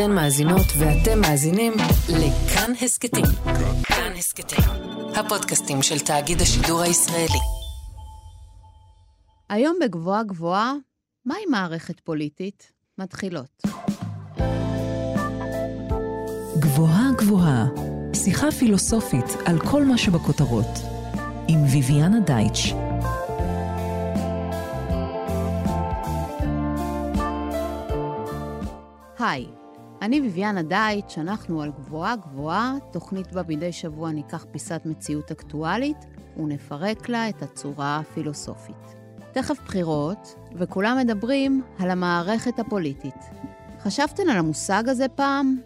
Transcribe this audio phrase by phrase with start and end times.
[0.00, 1.72] אתן מאזינות ואתם מאזינים
[2.08, 3.24] לכאן הסכתים.
[3.82, 4.64] כאן הסכתים,
[5.14, 7.38] הפודקאסטים של תאגיד השידור הישראלי.
[9.48, 10.74] היום בגבוהה גבוהה,
[11.24, 12.72] מהי מערכת פוליטית?
[12.98, 13.62] מתחילות.
[16.58, 17.66] גבוהה גבוהה,
[18.14, 20.78] שיחה פילוסופית על כל מה שבכותרות,
[21.48, 22.72] עם ויviana דייטש.
[29.18, 29.57] היי,
[30.02, 35.96] אני ביביאנה דייטש, אנחנו על גבוהה גבוהה, תוכנית בה מדי שבוע ניקח פיסת מציאות אקטואלית
[36.36, 38.96] ונפרק לה את הצורה הפילוסופית.
[39.32, 43.14] תכף בחירות, וכולם מדברים על המערכת הפוליטית.
[43.80, 45.56] חשבתן על המושג הזה פעם?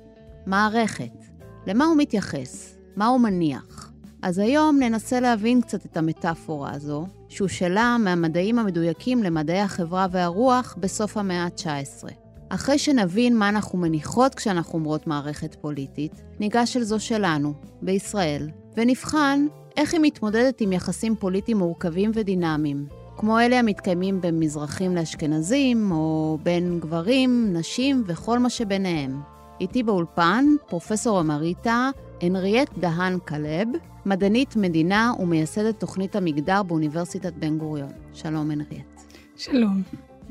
[0.47, 1.25] מערכת.
[1.67, 2.77] למה הוא מתייחס?
[2.97, 3.93] מה הוא מניח?
[4.23, 11.17] אז היום ננסה להבין קצת את המטאפורה הזו, שהושאלה מהמדעים המדויקים למדעי החברה והרוח בסוף
[11.17, 12.22] המאה ה-19.
[12.55, 19.47] אחרי שנבין מה אנחנו מניחות כשאנחנו אומרות מערכת פוליטית, ניגש אל זו שלנו, בישראל, ונבחן
[19.77, 22.87] איך היא מתמודדת עם יחסים פוליטיים מורכבים ודינמיים,
[23.17, 29.21] כמו אלה המתקיימים בין מזרחים לאשכנזים, או בין גברים, נשים וכל מה שביניהם.
[29.61, 33.69] איתי באולפן, פרופסור אמריטה הנריאט דהן כלב,
[34.07, 37.93] מדענית מדינה ומייסדת תוכנית המגדר באוניברסיטת בן גוריון.
[38.13, 39.03] שלום, הנריאט.
[39.37, 39.83] שלום.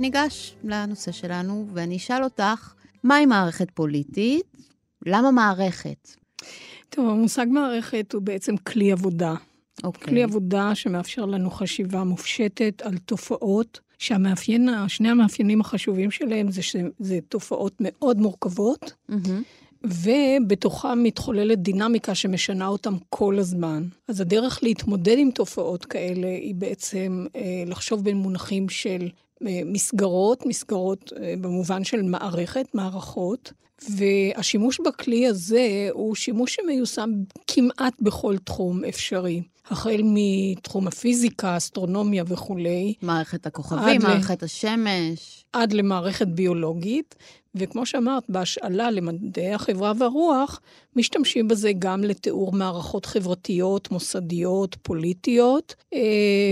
[0.02, 4.44] ניגש לנושא שלנו, ואני אשאל אותך, מהי מערכת פוליטית?
[5.06, 6.16] למה מערכת?
[6.90, 9.36] טוב, המושג מערכת הוא בעצם כלי עבודה.
[9.84, 10.08] אוקיי.
[10.08, 17.20] כלי עבודה שמאפשר לנו חשיבה מופשטת על תופעות, שהמאפיין, שני המאפיינים החשובים שלהם זה שזה
[17.30, 19.44] תופעות מאוד מורכבות, מהמם.
[19.84, 23.84] ובתוכם מתחוללת דינמיקה שמשנה אותם כל הזמן.
[24.08, 29.10] אז הדרך להתמודד עם תופעות כאלה היא בעצם אה, לחשוב בין מונחים של
[29.48, 33.54] אה, מסגרות, מסגרות אה, במובן של מערכת, מערכות,
[33.90, 37.10] והשימוש בכלי הזה הוא שימוש שמיושם
[37.48, 39.42] כמעט בכל תחום אפשרי.
[39.72, 45.46] החל מתחום הפיזיקה, אסטרונומיה וכולי, מערכת הכוכבים, עד ל- מערכת השמש.
[45.54, 47.16] עד למערכת ביולוגית,
[47.56, 50.60] וכמו שאמרת, בהשאלה למדעי החברה והרוח,
[50.96, 55.76] משתמשים בזה גם לתיאור מערכות חברתיות, מוסדיות, פוליטיות.
[55.94, 56.00] אה,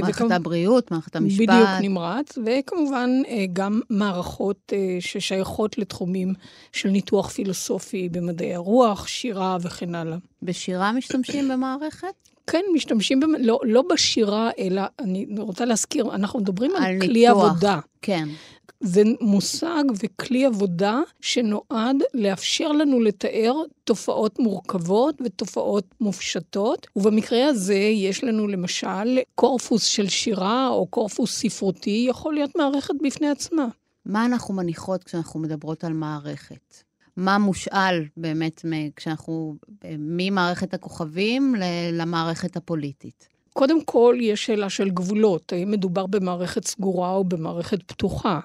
[0.01, 1.41] מערכת וכמ- הבריאות, מערכת המשפט.
[1.41, 6.33] בדיוק נמרץ, וכמובן אה, גם מערכות אה, ששייכות לתחומים
[6.71, 10.17] של ניתוח פילוסופי במדעי הרוח, שירה וכן הלאה.
[10.44, 12.07] בשירה משתמשים במערכת?
[12.51, 13.35] כן, משתמשים, במ...
[13.39, 17.45] לא, לא בשירה, אלא, אני רוצה להזכיר, אנחנו מדברים על, על כלי ניתוח.
[17.45, 17.79] עבודה.
[18.01, 18.29] כן.
[18.79, 28.23] זה מושג וכלי עבודה שנועד לאפשר לנו לתאר תופעות מורכבות ותופעות מופשטות, ובמקרה הזה יש
[28.23, 33.67] לנו למשל קורפוס של שירה או קורפוס ספרותי, יכול להיות מערכת בפני עצמה.
[34.05, 36.88] מה אנחנו מניחות כשאנחנו מדברות על מערכת?
[37.17, 38.65] מה מושאל באמת
[38.95, 39.55] כשאנחנו,
[39.97, 41.55] ממערכת הכוכבים
[41.91, 43.27] למערכת הפוליטית?
[43.53, 48.39] קודם כל, יש שאלה של גבולות, האם מדובר במערכת סגורה או במערכת פתוחה.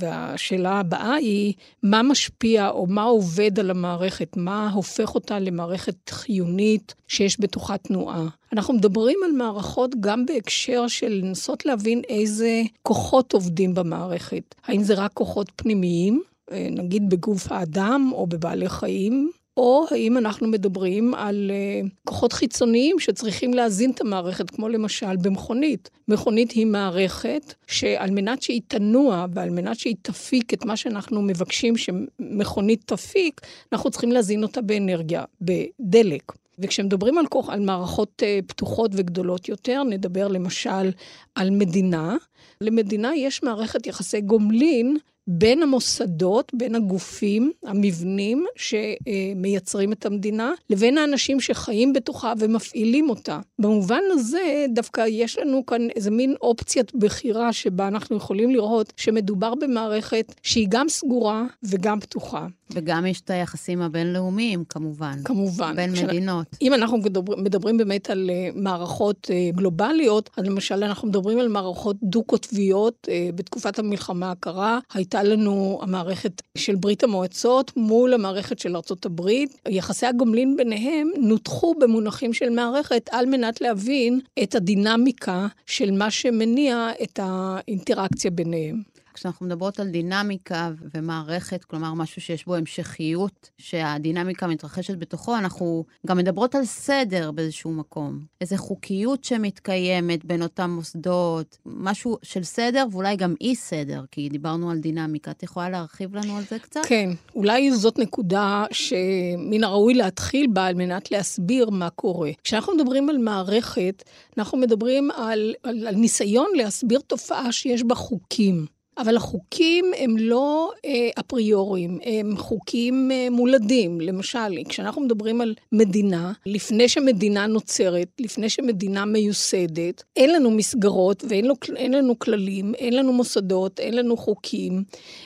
[0.00, 4.36] והשאלה הבאה היא, מה משפיע או מה עובד על המערכת?
[4.36, 8.26] מה הופך אותה למערכת חיונית שיש בתוכה תנועה?
[8.52, 14.54] אנחנו מדברים על מערכות גם בהקשר של לנסות להבין איזה כוחות עובדים במערכת.
[14.64, 19.30] האם זה רק כוחות פנימיים, אה, נגיד בגוף האדם או בבעלי חיים?
[19.56, 25.90] או האם אנחנו מדברים על uh, כוחות חיצוניים שצריכים להזין את המערכת, כמו למשל במכונית.
[26.08, 31.74] מכונית היא מערכת שעל מנת שהיא תנוע ועל מנת שהיא תפיק את מה שאנחנו מבקשים
[31.76, 33.40] שמכונית תפיק,
[33.72, 36.32] אנחנו צריכים להזין אותה באנרגיה, בדלק.
[36.58, 40.90] וכשמדברים על, כוח, על מערכות uh, פתוחות וגדולות יותר, נדבר למשל
[41.34, 42.16] על מדינה.
[42.60, 44.96] למדינה יש מערכת יחסי גומלין
[45.28, 53.40] בין המוסדות, בין הגופים, המבנים שמייצרים את המדינה, לבין האנשים שחיים בתוכה ומפעילים אותה.
[53.58, 59.54] במובן הזה, דווקא יש לנו כאן איזה מין אופציית בחירה שבה אנחנו יכולים לראות שמדובר
[59.54, 62.46] במערכת שהיא גם סגורה וגם פתוחה.
[62.70, 65.18] וגם יש את היחסים הבינלאומיים, כמובן.
[65.24, 65.76] כמובן.
[65.76, 66.46] בין כש- מדינות.
[66.62, 71.48] אם אנחנו מדבר, מדברים באמת על אה, מערכות אה, גלובליות, אז למשל אנחנו מדברים על
[71.48, 73.08] מערכות דו-קוטביות.
[73.10, 79.60] אה, בתקופת המלחמה הקרה הייתה לנו המערכת של ברית המועצות מול המערכת של ארצות הברית.
[79.68, 86.88] יחסי הגומלין ביניהם נותחו במונחים של מערכת על מנת להבין את הדינמיקה של מה שמניע
[87.02, 88.95] את האינטראקציה ביניהם.
[89.16, 96.16] כשאנחנו מדברות על דינמיקה ומערכת, כלומר משהו שיש בו המשכיות, שהדינמיקה מתרחשת בתוכו, אנחנו גם
[96.16, 98.20] מדברות על סדר באיזשהו מקום.
[98.40, 104.78] איזו חוקיות שמתקיימת בין אותם מוסדות, משהו של סדר ואולי גם אי-סדר, כי דיברנו על
[104.78, 105.30] דינמיקה.
[105.30, 106.80] את יכולה להרחיב לנו על זה קצת?
[106.86, 112.30] כן, אולי זאת נקודה שמן הראוי להתחיל בה על מנת להסביר מה קורה.
[112.44, 114.02] כשאנחנו מדברים על מערכת,
[114.38, 118.75] אנחנו מדברים על, על, על ניסיון להסביר תופעה שיש בה חוקים.
[118.98, 124.00] אבל החוקים הם לא אה, אפריוריים, הם חוקים אה, מולדים.
[124.00, 131.44] למשל, כשאנחנו מדברים על מדינה, לפני שמדינה נוצרת, לפני שמדינה מיוסדת, אין לנו מסגרות ואין
[131.44, 131.54] לו,
[131.88, 134.84] לנו כללים, אין לנו מוסדות, אין לנו חוקים,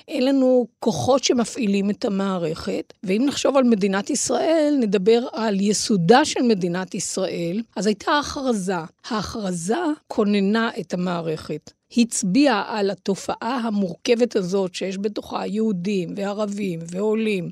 [0.09, 2.93] אין לנו כוחות שמפעילים את המערכת.
[3.03, 8.75] ואם נחשוב על מדינת ישראל, נדבר על יסודה של מדינת ישראל, אז הייתה הכרזה.
[9.11, 9.75] ההכרזה
[10.09, 11.71] כוננה את המערכת.
[11.97, 17.51] הצביע על התופעה המורכבת הזאת שיש בתוכה יהודים וערבים ועולים,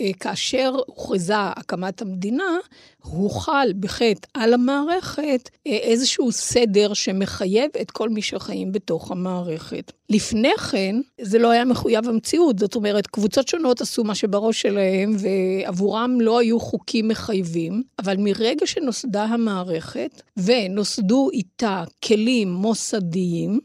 [0.00, 2.58] אה, כאשר הוכרזה הקמת המדינה,
[3.02, 9.92] הוחל בחטא על המערכת אה, איזשהו סדר שמחייב את כל מי שחיים בתוך המערכת.
[10.10, 15.16] לפני כן, זה לא היה מחויב המציאות, זאת אומרת, קבוצות שונות עשו מה שבראש שלהם,
[15.18, 23.60] ועבורם לא היו חוקים מחייבים, אבל מרגע שנוסדה המערכת, ונוסדו איתה כלים מוסדיים,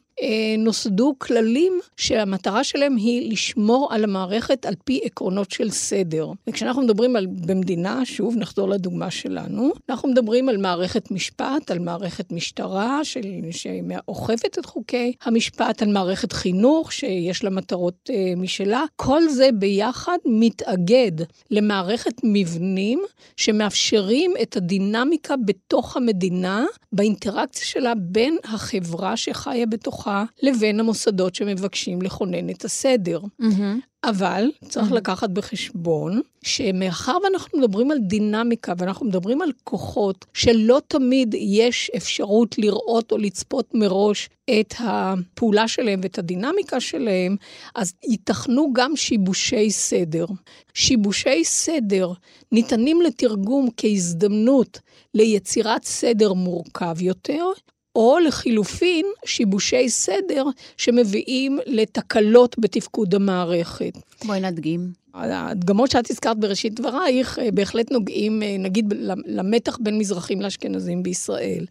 [0.57, 6.31] נוסדו כללים שהמטרה שלהם היא לשמור על המערכת על פי עקרונות של סדר.
[6.47, 12.31] וכשאנחנו מדברים על במדינה, שוב נחזור לדוגמה שלנו, אנחנו מדברים על מערכת משפט, על מערכת
[12.31, 13.21] משטרה של,
[13.51, 18.83] שאוכפת את חוקי המשפט, על מערכת חינוך שיש לה מטרות אה, משלה.
[18.95, 21.11] כל זה ביחד מתאגד
[21.51, 23.01] למערכת מבנים
[23.37, 30.04] שמאפשרים את הדינמיקה בתוך המדינה, באינטראקציה שלה בין החברה שחיה בתוכה.
[30.05, 33.19] בתוכה לבין המוסדות שמבקשים לכונן את הסדר.
[33.41, 34.05] Mm-hmm.
[34.09, 34.95] אבל צריך mm-hmm.
[34.95, 42.57] לקחת בחשבון שמאחר ואנחנו מדברים על דינמיקה ואנחנו מדברים על כוחות שלא תמיד יש אפשרות
[42.57, 44.29] לראות או לצפות מראש
[44.59, 47.35] את הפעולה שלהם ואת הדינמיקה שלהם,
[47.75, 50.25] אז ייתכנו גם שיבושי סדר.
[50.73, 52.11] שיבושי סדר
[52.51, 54.79] ניתנים לתרגום כהזדמנות
[55.13, 57.45] ליצירת סדר מורכב יותר,
[57.95, 60.43] או לחילופין, שיבושי סדר
[60.77, 63.93] שמביאים לתקלות בתפקוד המערכת.
[64.25, 65.04] בואי נדגים.
[65.15, 68.93] הדגמות שאת הזכרת בראשית דברייך אה, בהחלט נוגעים, אה, נגיד,
[69.25, 71.65] למתח בין מזרחים לאשכנזים בישראל.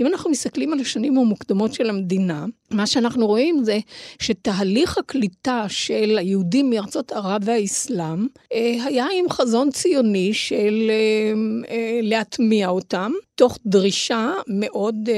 [0.00, 3.78] אם אנחנו מסתכלים על השנים המוקדמות של המדינה, מה שאנחנו רואים זה
[4.18, 10.90] שתהליך הקליטה של היהודים מארצות ערב והאסלאם אה, היה עם חזון ציוני של
[12.02, 15.08] להטמיע אותם, תוך דרישה מאוד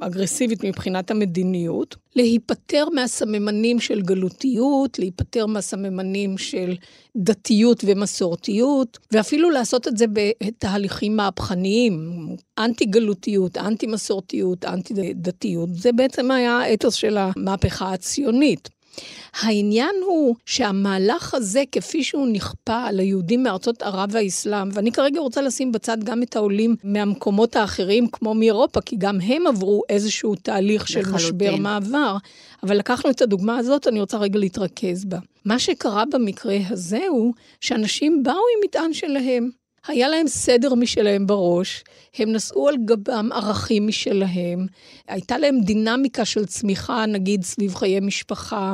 [0.00, 6.76] אגרסיבית מבחינת המדיניות, להיפטר מהסממנים של גלותיות, להיפטר מהסממנים של
[7.16, 12.12] דתיות ומסורתיות, ואפילו לעשות את זה בתהליכים מהפכניים,
[12.58, 15.68] אנטי-גלותיות, אנטי-מסורתיות, אנטי-דתיות.
[15.74, 18.68] זה בעצם היה האתוס של המהפכה הציונית.
[19.40, 25.42] העניין הוא שהמהלך הזה, כפי שהוא נכפה על היהודים מארצות ערב והאסלאם, ואני כרגע רוצה
[25.42, 30.88] לשים בצד גם את העולים מהמקומות האחרים, כמו מאירופה, כי גם הם עברו איזשהו תהליך
[30.88, 31.16] של לחלוטין.
[31.16, 32.16] משבר מעבר,
[32.62, 35.18] אבל לקחנו את הדוגמה הזאת, אני רוצה רגע להתרכז בה.
[35.44, 39.50] מה שקרה במקרה הזה הוא שאנשים באו עם מטען שלהם.
[39.88, 41.84] היה להם סדר משלהם בראש,
[42.18, 44.66] הם נשאו על גבם ערכים משלהם,
[45.08, 48.72] הייתה להם דינמיקה של צמיחה, נגיד, סביב חיי משפחה,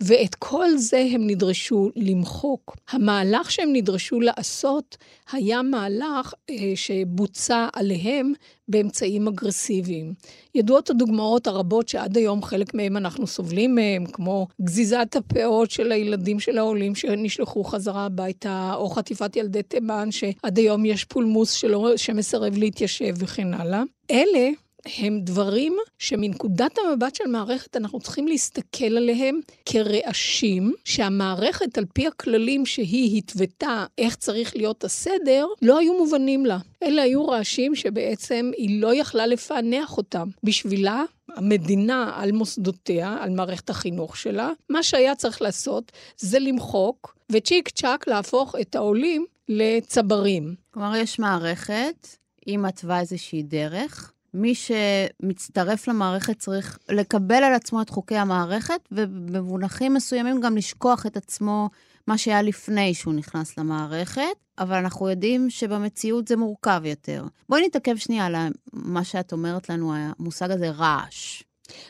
[0.00, 2.76] ואת כל זה הם נדרשו למחוק.
[2.90, 4.96] המהלך שהם נדרשו לעשות
[5.32, 8.32] היה מהלך אה, שבוצע עליהם
[8.68, 10.14] באמצעים אגרסיביים.
[10.54, 16.40] ידועות הדוגמאות הרבות שעד היום חלק מהם אנחנו סובלים מהם, כמו גזיזת הפאות של הילדים
[16.40, 22.56] של העולים שנשלחו חזרה הביתה, או חטיפת ילדי תימן, שעד היום יש פולמוס שלא, שמסרב
[22.56, 23.82] להתיישב וכן הלאה.
[24.10, 24.50] אלה
[24.98, 32.66] הם דברים שמנקודת המבט של מערכת אנחנו צריכים להסתכל עליהם כרעשים, שהמערכת על פי הכללים
[32.66, 36.58] שהיא התוותה איך צריך להיות הסדר, לא היו מובנים לה.
[36.82, 40.28] אלה היו רעשים שבעצם היא לא יכלה לפענח אותם.
[40.44, 41.04] בשבילה
[41.36, 48.08] המדינה על מוסדותיה, על מערכת החינוך שלה, מה שהיה צריך לעשות זה למחוק וצ'יק צ'אק
[48.08, 50.54] להפוך את העולים לצברים.
[50.70, 52.08] כלומר, יש מערכת,
[52.46, 59.94] היא מתווה איזושהי דרך, מי שמצטרף למערכת צריך לקבל על עצמו את חוקי המערכת, ובמונחים
[59.94, 61.68] מסוימים גם לשכוח את עצמו,
[62.06, 64.22] מה שהיה לפני שהוא נכנס למערכת,
[64.58, 67.24] אבל אנחנו יודעים שבמציאות זה מורכב יותר.
[67.48, 68.34] בואי נתעכב שנייה על
[68.72, 71.42] מה שאת אומרת לנו, המושג הזה רעש.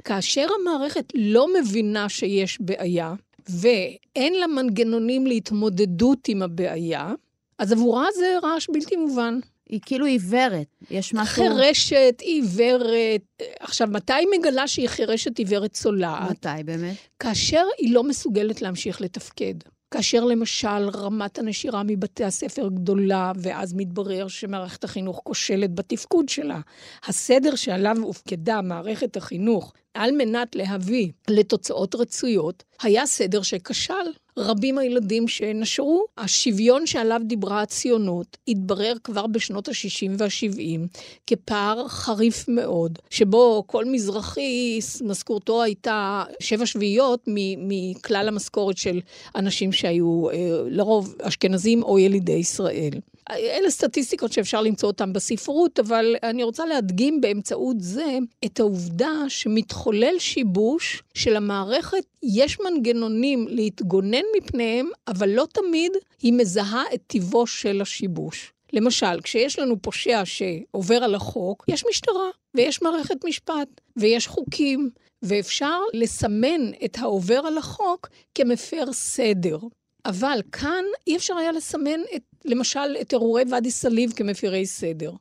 [0.04, 3.14] כאשר המערכת לא מבינה שיש בעיה,
[3.48, 7.12] ואין לה מנגנונים להתמודדות עם הבעיה,
[7.58, 9.38] אז עבורה זה רעש בלתי מובן.
[9.68, 11.44] היא כאילו עיוורת, יש משהו...
[11.44, 13.42] חירשת, עיוורת.
[13.60, 16.30] עכשיו, מתי היא מגלה שהיא חירשת עיוורת צולעת?
[16.30, 16.96] מתי באמת?
[17.18, 19.54] כאשר היא לא מסוגלת להמשיך לתפקד.
[19.90, 26.60] כאשר למשל רמת הנשירה מבתי הספר גדולה, ואז מתברר שמערכת החינוך כושלת בתפקוד שלה.
[27.06, 33.94] הסדר שעליו הופקדה מערכת החינוך על מנת להביא לתוצאות רצויות, היה סדר שכשל.
[34.38, 42.98] רבים הילדים שנשרו, השוויון שעליו דיברה הציונות התברר כבר בשנות ה-60 וה-70 כפער חריף מאוד,
[43.10, 49.00] שבו כל מזרחי, משכורתו הייתה שבע שביעיות מכלל המשכורת של
[49.36, 50.36] אנשים שהיו אה,
[50.66, 52.92] לרוב אשכנזים או ילידי ישראל.
[53.30, 60.18] אלה סטטיסטיקות שאפשר למצוא אותן בספרות, אבל אני רוצה להדגים באמצעות זה את העובדה שמתחולל
[60.18, 68.52] שיבוש שלמערכת יש מנגנונים להתגונן מפניהם, אבל לא תמיד היא מזהה את טיבו של השיבוש.
[68.72, 74.90] למשל, כשיש לנו פושע שעובר על החוק, יש משטרה, ויש מערכת משפט, ויש חוקים,
[75.22, 79.58] ואפשר לסמן את העובר על החוק כמפר סדר.
[80.06, 85.12] אבל כאן אי אפשר היה לסמן, את, למשל, את אירועי ואדי סאליב כמפירי סדר.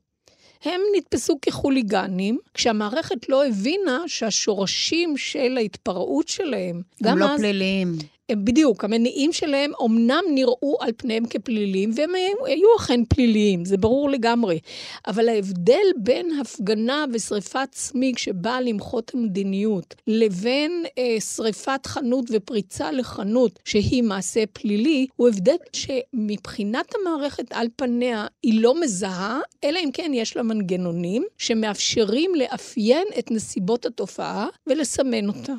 [0.64, 7.96] הם נתפסו כחוליגנים, כשהמערכת לא הבינה שהשורשים של ההתפרעות שלהם, הם לא אז, פליליים.
[8.32, 12.10] בדיוק, המניעים שלהם אומנם נראו על פניהם כפליליים, והם
[12.46, 14.60] היו אכן פליליים, זה ברור לגמרי.
[15.08, 23.60] אבל ההבדל בין הפגנה ושריפת צמיג שבאה למחות המדיניות, לבין אה, שריפת חנות ופריצה לחנות
[23.66, 30.12] שהיא מעשה פלילי, הוא הבדל שמבחינת המערכת על פניה היא לא מזהה, אלא אם כן
[30.14, 35.54] יש לה מנגנונים שמאפשרים לאפיין את נסיבות התופעה ולסמן אותה.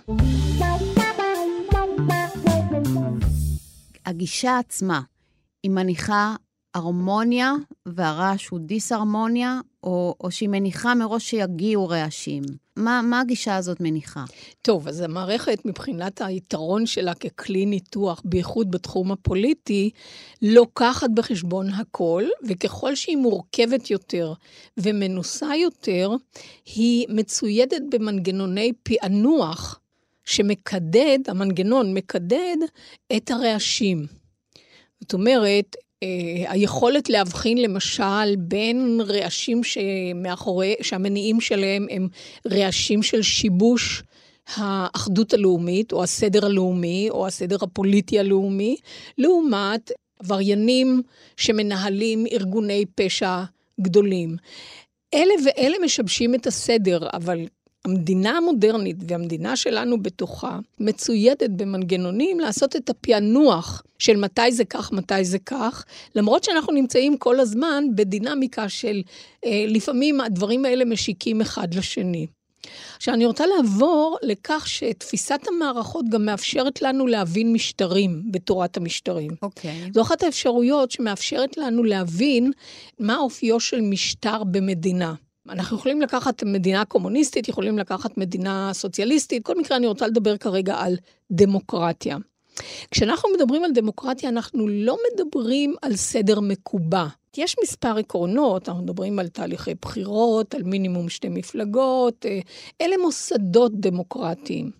[4.07, 5.01] הגישה עצמה,
[5.63, 6.37] היא מניחה
[6.75, 7.53] הרמוניה
[7.87, 12.43] והרעש הוא דיסהרמוניה, או, או שהיא מניחה מראש שיגיעו רעשים?
[12.77, 14.25] מה, מה הגישה הזאת מניחה?
[14.63, 19.91] טוב, אז המערכת, מבחינת היתרון שלה ככלי ניתוח, בייחוד בתחום הפוליטי,
[20.43, 24.33] לוקחת בחשבון הכל, וככל שהיא מורכבת יותר
[24.77, 26.11] ומנוסה יותר,
[26.77, 29.81] היא מצוידת במנגנוני פענוח
[30.25, 32.57] שמקדד, המנגנון מקדד
[33.17, 34.07] את הרעשים.
[35.01, 42.09] זאת אומרת, אה, היכולת להבחין למשל בין רעשים שמאחורי, שהמניעים שלהם הם
[42.51, 44.03] רעשים של שיבוש
[44.57, 48.77] האחדות הלאומית, או הסדר הלאומי, או הסדר הפוליטי הלאומי,
[49.19, 49.91] לעומת
[50.21, 51.03] עבריינים
[51.37, 53.43] שמנהלים ארגוני פשע
[53.81, 54.37] גדולים.
[55.15, 57.39] אלה ואלה משבשים את הסדר, אבל
[57.85, 65.25] המדינה המודרנית והמדינה שלנו בתוכה מצוידת במנגנונים לעשות את הפענוח של מתי זה כך, מתי
[65.25, 69.03] זה כך, למרות שאנחנו נמצאים כל הזמן בדינמיקה של
[69.45, 72.27] אה, לפעמים הדברים האלה משיקים אחד לשני.
[72.97, 79.31] עכשיו, אני רוצה לעבור לכך שתפיסת המערכות גם מאפשרת לנו להבין משטרים בתורת המשטרים.
[79.43, 79.71] אוקיי.
[79.71, 79.93] Okay.
[79.95, 82.53] זו אחת האפשרויות שמאפשרת לנו להבין
[82.99, 85.15] מה אופיו של משטר במדינה.
[85.49, 90.77] אנחנו יכולים לקחת מדינה קומוניסטית, יכולים לקחת מדינה סוציאליסטית, בכל מקרה אני רוצה לדבר כרגע
[90.77, 90.97] על
[91.31, 92.17] דמוקרטיה.
[92.91, 97.07] כשאנחנו מדברים על דמוקרטיה, אנחנו לא מדברים על סדר מקובע.
[97.37, 102.41] יש מספר עקרונות, אנחנו מדברים על תהליכי בחירות, על מינימום שתי מפלגות, אה,
[102.81, 104.71] אלה מוסדות דמוקרטיים.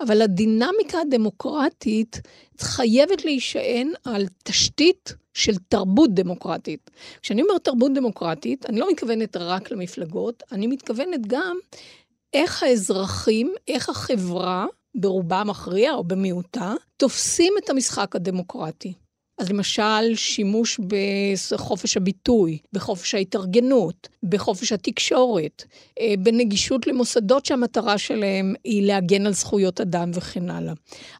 [0.00, 2.20] אבל הדינמיקה הדמוקרטית
[2.58, 6.90] חייבת להישען על תשתית של תרבות דמוקרטית.
[7.22, 11.56] כשאני אומרת תרבות דמוקרטית, אני לא מתכוונת רק למפלגות, אני מתכוונת גם
[12.32, 18.92] איך האזרחים, איך החברה, ברובה המכריע או במיעוטה, תופסים את המשחק הדמוקרטי.
[19.38, 20.80] אז למשל, שימוש
[21.52, 25.64] בחופש הביטוי, בחופש ההתארגנות, בחופש התקשורת,
[26.00, 30.72] אה, בנגישות למוסדות שהמטרה שלהם היא להגן על זכויות אדם וכן הלאה.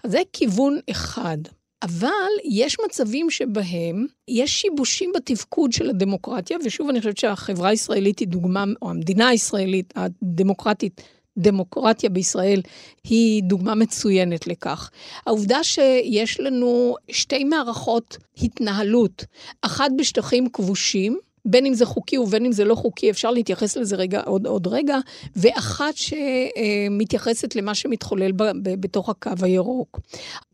[0.05, 1.39] אז זה כיוון אחד.
[1.83, 8.29] אבל יש מצבים שבהם יש שיבושים בתפקוד של הדמוקרטיה, ושוב, אני חושבת שהחברה הישראלית היא
[8.29, 11.01] דוגמה, או המדינה הישראלית הדמוקרטית,
[11.39, 12.63] דמוקרטיה בישראל
[13.05, 14.91] היא דוגמה מצוינת לכך.
[15.27, 19.25] העובדה שיש לנו שתי מערכות התנהלות,
[19.63, 23.97] אחת בשטחים כבושים, בין אם זה חוקי ובין אם זה לא חוקי, אפשר להתייחס לזה
[23.97, 24.99] רגע, עוד, עוד רגע,
[25.37, 30.01] ואחת שמתייחסת למה שמתחולל ב, ב, בתוך הקו הירוק.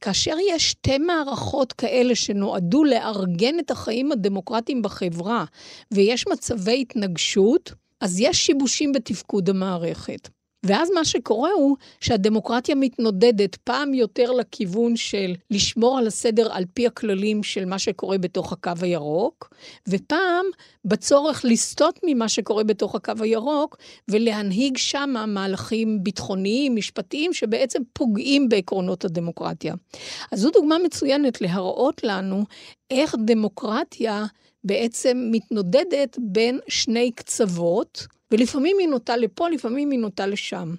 [0.00, 5.44] כאשר יש שתי מערכות כאלה שנועדו לארגן את החיים הדמוקרטיים בחברה,
[5.90, 10.35] ויש מצבי התנגשות, אז יש שיבושים בתפקוד המערכת.
[10.66, 16.86] ואז מה שקורה הוא שהדמוקרטיה מתנודדת פעם יותר לכיוון של לשמור על הסדר על פי
[16.86, 19.54] הכללים של מה שקורה בתוך הקו הירוק,
[19.88, 20.46] ופעם
[20.84, 23.76] בצורך לסטות ממה שקורה בתוך הקו הירוק
[24.08, 29.74] ולהנהיג שם מהלכים ביטחוניים, משפטיים, שבעצם פוגעים בעקרונות הדמוקרטיה.
[30.32, 32.44] אז זו דוגמה מצוינת להראות לנו
[32.90, 34.26] איך דמוקרטיה
[34.64, 40.74] בעצם מתנודדת בין שני קצוות, ולפעמים היא נוטה לפה, לפעמים היא נוטה לשם.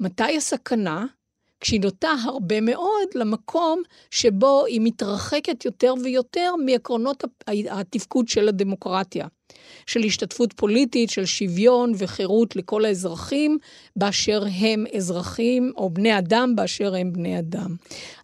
[0.00, 1.06] מתי הסכנה?
[1.60, 7.24] כשהיא נוטה הרבה מאוד למקום שבו היא מתרחקת יותר ויותר מעקרונות
[7.70, 9.26] התפקוד של הדמוקרטיה.
[9.86, 13.58] של השתתפות פוליטית, של שוויון וחירות לכל האזרחים
[13.96, 17.76] באשר הם אזרחים, או בני אדם באשר הם בני אדם.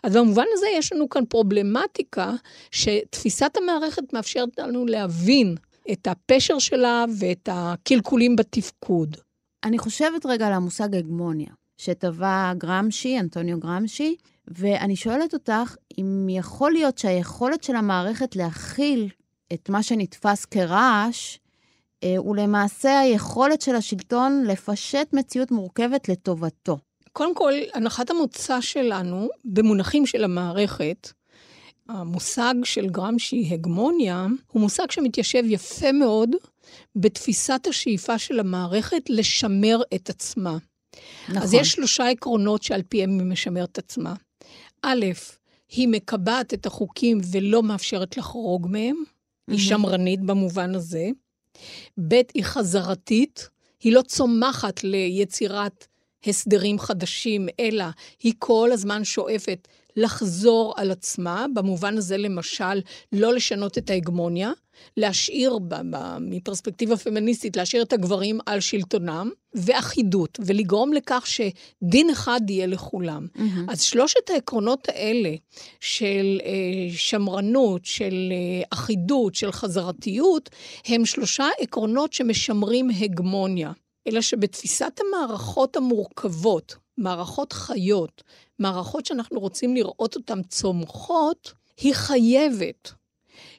[0.02, 2.32] אז במובן הזה יש לנו כאן פרובלמטיקה
[2.70, 5.54] שתפיסת המערכת מאפשרת לנו להבין
[5.92, 9.16] את הפשר שלה ואת הקלקולים בתפקוד.
[9.64, 14.16] אני חושבת רגע על המושג הגמוניה, שטבע גרמשי, אנטוניו גרמשי,
[14.48, 19.08] ואני שואלת אותך, אם יכול להיות שהיכולת של המערכת להכיל
[19.52, 21.38] את מה שנתפס כרעש,
[22.04, 26.78] אה, הוא למעשה היכולת של השלטון לפשט מציאות מורכבת לטובתו.
[27.12, 31.12] קודם כל, הנחת המוצא שלנו, במונחים של המערכת,
[31.88, 36.30] המושג של גרמשי, הגמוניה, הוא מושג שמתיישב יפה מאוד
[36.96, 40.58] בתפיסת השאיפה של המערכת לשמר את עצמה.
[41.28, 41.42] נכון.
[41.42, 44.14] אז יש שלושה עקרונות שעל פיהם היא משמרת את עצמה.
[44.82, 45.04] א',
[45.68, 48.96] היא מקבעת את החוקים ולא מאפשרת לחרוג מהם.
[49.48, 51.08] היא שמרנית במובן הזה.
[52.08, 53.48] ב', היא חזרתית,
[53.80, 55.86] היא לא צומחת ליצירת
[56.26, 57.84] הסדרים חדשים, אלא
[58.22, 62.80] היא כל הזמן שואפת לחזור על עצמה, במובן הזה למשל,
[63.12, 64.50] לא לשנות את ההגמוניה,
[64.96, 65.58] להשאיר,
[66.20, 73.26] מפרספקטיבה פמיניסטית, להשאיר את הגברים על שלטונם, ואחידות, ולגרום לכך שדין אחד יהיה לכולם.
[73.36, 73.40] Mm-hmm.
[73.68, 75.34] אז שלושת העקרונות האלה
[75.80, 80.50] של אה, שמרנות, של אה, אחידות, של חזרתיות,
[80.86, 83.72] הם שלושה עקרונות שמשמרים הגמוניה.
[84.06, 88.22] אלא שבתפיסת המערכות המורכבות, מערכות חיות,
[88.58, 92.92] מערכות שאנחנו רוצים לראות אותן צומחות, היא חייבת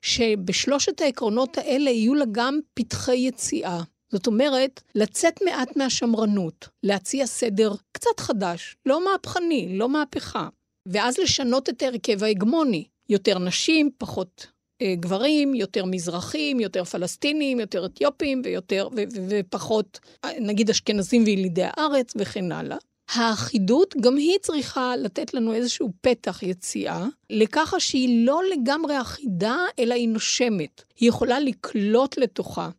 [0.01, 3.82] שבשלושת העקרונות האלה יהיו לה גם פתחי יציאה.
[4.12, 10.50] זאת אומרת, לצאת מעט מהשמרנות, להציע סדר קצת חדש, לא מהפכני, לא מהפכה,
[10.88, 12.86] ואז לשנות את ההרכב ההגמוני.
[13.10, 14.47] יותר נשים, פחות
[14.82, 20.00] אה, גברים, יותר מזרחים, יותר פלסטינים, יותר אתיופים ויותר, ו- ו- ופחות,
[20.39, 22.78] נגיד, אשכנזים וילידי הארץ וכן הלאה.
[23.10, 29.93] האחידות, גם היא צריכה לתת לנו איזשהו פתח יציאה, לככה שהיא לא לגמרי אחידה, אלא
[29.93, 30.84] היא נושמת.
[31.00, 32.70] היא יכולה לקלוט לתוכה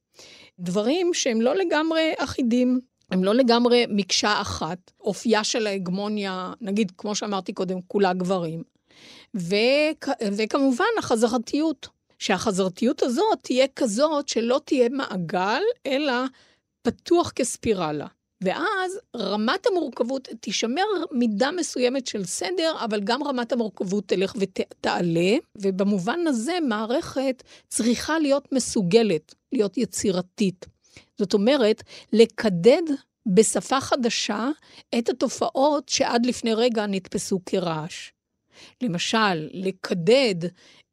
[0.58, 2.80] דברים שהם לא לגמרי אחידים.
[3.10, 8.62] הם לא לגמרי מקשה אחת, אופייה של ההגמוניה, נגיד, כמו שאמרתי קודם, כולה גברים.
[9.34, 10.08] וכ...
[10.36, 11.88] וכמובן החזרתיות,
[12.18, 16.12] שהחזרתיות הזאת תהיה כזאת שלא תהיה מעגל, אלא
[16.82, 18.06] פתוח כספירלה.
[18.40, 26.20] ואז רמת המורכבות, תישמר מידה מסוימת של סדר, אבל גם רמת המורכבות תלך ותעלה, ובמובן
[26.26, 30.66] הזה מערכת צריכה להיות מסוגלת, להיות יצירתית.
[31.18, 32.82] זאת אומרת, לקדד
[33.26, 34.48] בשפה חדשה
[34.98, 38.10] את התופעות שעד לפני רגע נתפסו כרעש.
[38.82, 40.34] למשל, לקדד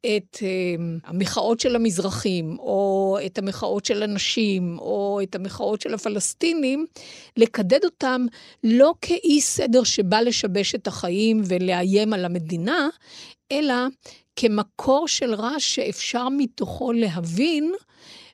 [0.00, 6.86] את uh, המחאות של המזרחים, או את המחאות של הנשים, או את המחאות של הפלסטינים,
[7.36, 8.26] לקדד אותם
[8.64, 12.88] לא כאי סדר שבא לשבש את החיים ולאיים על המדינה,
[13.52, 13.74] אלא
[14.36, 17.72] כמקור של רעש שאפשר מתוכו להבין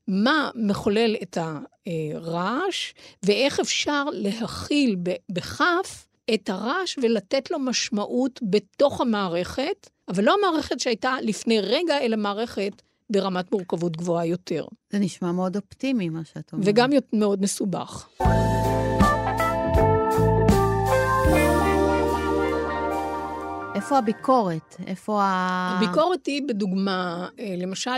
[0.08, 1.38] מה מחולל את
[1.86, 4.96] הרעש, ואיך אפשר להכיל
[5.28, 12.16] בכף את הרעש ולתת לו משמעות בתוך המערכת, אבל לא המערכת שהייתה לפני רגע, אלא
[12.16, 14.64] מערכת ברמת מורכבות גבוהה יותר.
[14.90, 16.68] זה נשמע מאוד אופטימי, מה שאת אומרת.
[16.68, 18.08] וגם מאוד מסובך.
[23.74, 24.76] איפה הביקורת?
[24.86, 25.76] איפה ה...
[25.76, 27.90] הביקורת היא בדוגמה, אה, למשל,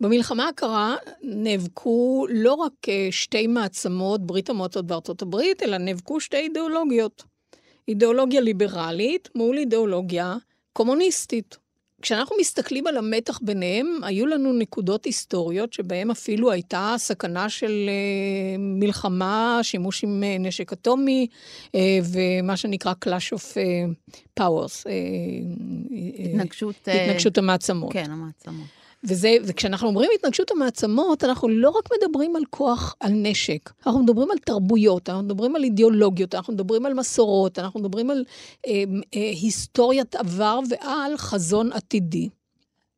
[0.00, 6.36] במלחמה הקרה נאבקו לא רק אה, שתי מעצמות, ברית המועצות וארצות הברית, אלא נאבקו שתי
[6.36, 7.24] אידיאולוגיות.
[7.88, 10.36] אידיאולוגיה ליברלית מול אידיאולוגיה
[10.72, 11.56] קומוניסטית.
[12.02, 18.58] כשאנחנו מסתכלים על המתח ביניהם, היו לנו נקודות היסטוריות שבהן אפילו הייתה סכנה של uh,
[18.58, 21.26] מלחמה, שימוש עם uh, נשק אטומי,
[21.66, 21.70] uh,
[22.12, 23.56] ומה שנקרא Clash of
[24.40, 24.84] Powers.
[26.24, 26.88] התנגשות...
[26.88, 27.92] התנגשות המעצמות.
[27.92, 28.66] כן, המעצמות.
[29.04, 34.30] וזה, וכשאנחנו אומרים התנגשות המעצמות, אנחנו לא רק מדברים על כוח, על נשק, אנחנו מדברים
[34.30, 38.24] על תרבויות, אנחנו מדברים על אידיאולוגיות, אנחנו מדברים על מסורות, אנחנו מדברים על
[38.66, 38.84] אה,
[39.14, 42.28] אה, היסטוריית עבר ועל חזון עתידי.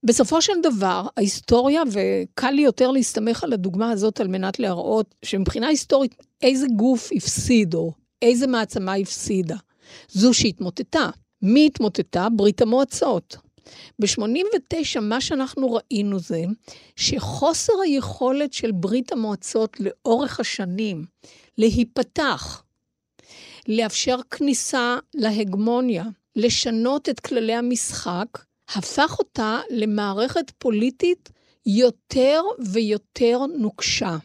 [0.04, 5.68] בסופו של דבר, ההיסטוריה, וקל לי יותר להסתמך על הדוגמה הזאת על מנת להראות שמבחינה
[5.68, 9.56] היסטורית, איזה גוף הפסיד או איזה מעצמה הפסידה.
[10.08, 11.10] זו שהתמוטטה.
[11.42, 12.28] מי התמוטטה?
[12.36, 13.36] ברית המועצות.
[13.98, 16.42] ב-89' מה שאנחנו ראינו זה
[16.96, 21.04] שחוסר היכולת של ברית המועצות לאורך השנים
[21.59, 22.62] להיפתח,
[23.68, 26.04] לאפשר כניסה להגמוניה,
[26.37, 28.26] לשנות את כללי המשחק,
[28.74, 31.30] הפך אותה למערכת פוליטית
[31.66, 34.16] יותר ויותר נוקשה.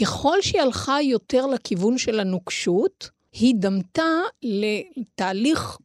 [0.00, 5.78] ככל שהיא הלכה יותר לכיוון של הנוקשות, היא דמתה לתהליך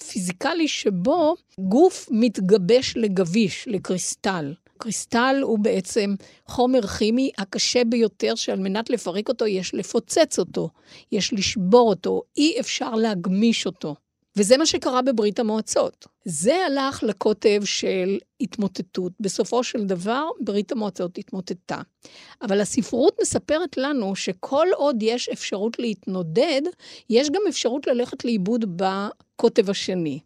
[0.00, 4.54] פיזיקלי שבו גוף מתגבש לגביש, לקריסטל.
[4.78, 6.14] קריסטל הוא בעצם
[6.46, 10.68] חומר כימי הקשה ביותר, שעל מנת לפרק אותו יש לפוצץ אותו,
[11.12, 13.94] יש לשבור אותו, אי אפשר להגמיש אותו.
[14.36, 16.06] וזה מה שקרה בברית המועצות.
[16.24, 19.12] זה הלך לקוטב של התמוטטות.
[19.20, 21.80] בסופו של דבר, ברית המועצות התמוטטה.
[22.42, 26.62] אבל הספרות מספרת לנו שכל עוד יש אפשרות להתנודד,
[27.10, 30.20] יש גם אפשרות ללכת לאיבוד בקוטב השני.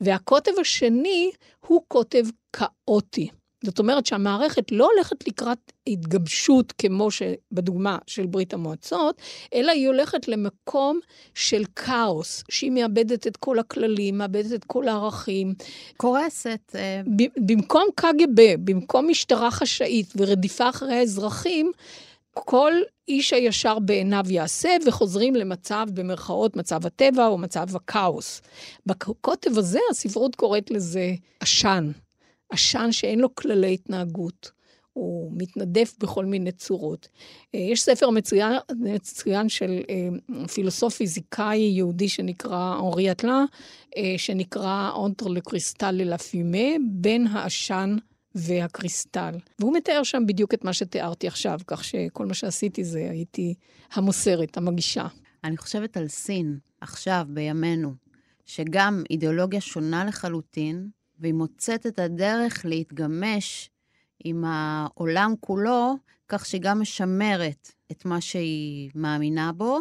[0.00, 1.30] והקוטב השני
[1.66, 3.28] הוא קוטב כאוטי.
[3.64, 9.20] זאת אומרת שהמערכת לא הולכת לקראת התגבשות כמו שבדוגמה של ברית המועצות,
[9.54, 11.00] אלא היא הולכת למקום
[11.34, 15.54] של כאוס, שהיא מאבדת את כל הכללים, מאבדת את כל הערכים.
[15.96, 16.60] קורסת.
[16.74, 17.02] אה.
[17.36, 21.72] במקום קג"ב, במקום משטרה חשאית ורדיפה אחרי האזרחים,
[22.34, 22.72] כל
[23.08, 28.42] איש הישר בעיניו יעשה, וחוזרים למצב, במרכאות, מצב הטבע או מצב הכאוס.
[28.86, 31.90] בקוטב הזה, הספרות קוראת לזה עשן.
[32.50, 34.50] עשן שאין לו כללי התנהגות.
[34.92, 37.08] הוא מתנדף בכל מיני צורות.
[37.54, 43.44] אה, יש ספר מצוין, מצוין של אה, פילוסוף פיזיקאי יהודי שנקרא אורי אטלה,
[43.96, 47.96] אה, שנקרא אונטר לקריסטל ללפימה, בין העשן
[48.34, 49.34] והקריסטל.
[49.58, 53.54] והוא מתאר שם בדיוק את מה שתיארתי עכשיו, כך שכל מה שעשיתי זה הייתי
[53.92, 55.06] המוסרת, המגישה.
[55.44, 57.94] אני חושבת על סין, עכשיו, בימינו,
[58.46, 60.88] שגם אידיאולוגיה שונה לחלוטין,
[61.20, 63.70] והיא מוצאת את הדרך להתגמש
[64.24, 65.96] עם העולם כולו,
[66.28, 69.78] כך שהיא גם משמרת את מה שהיא מאמינה בו,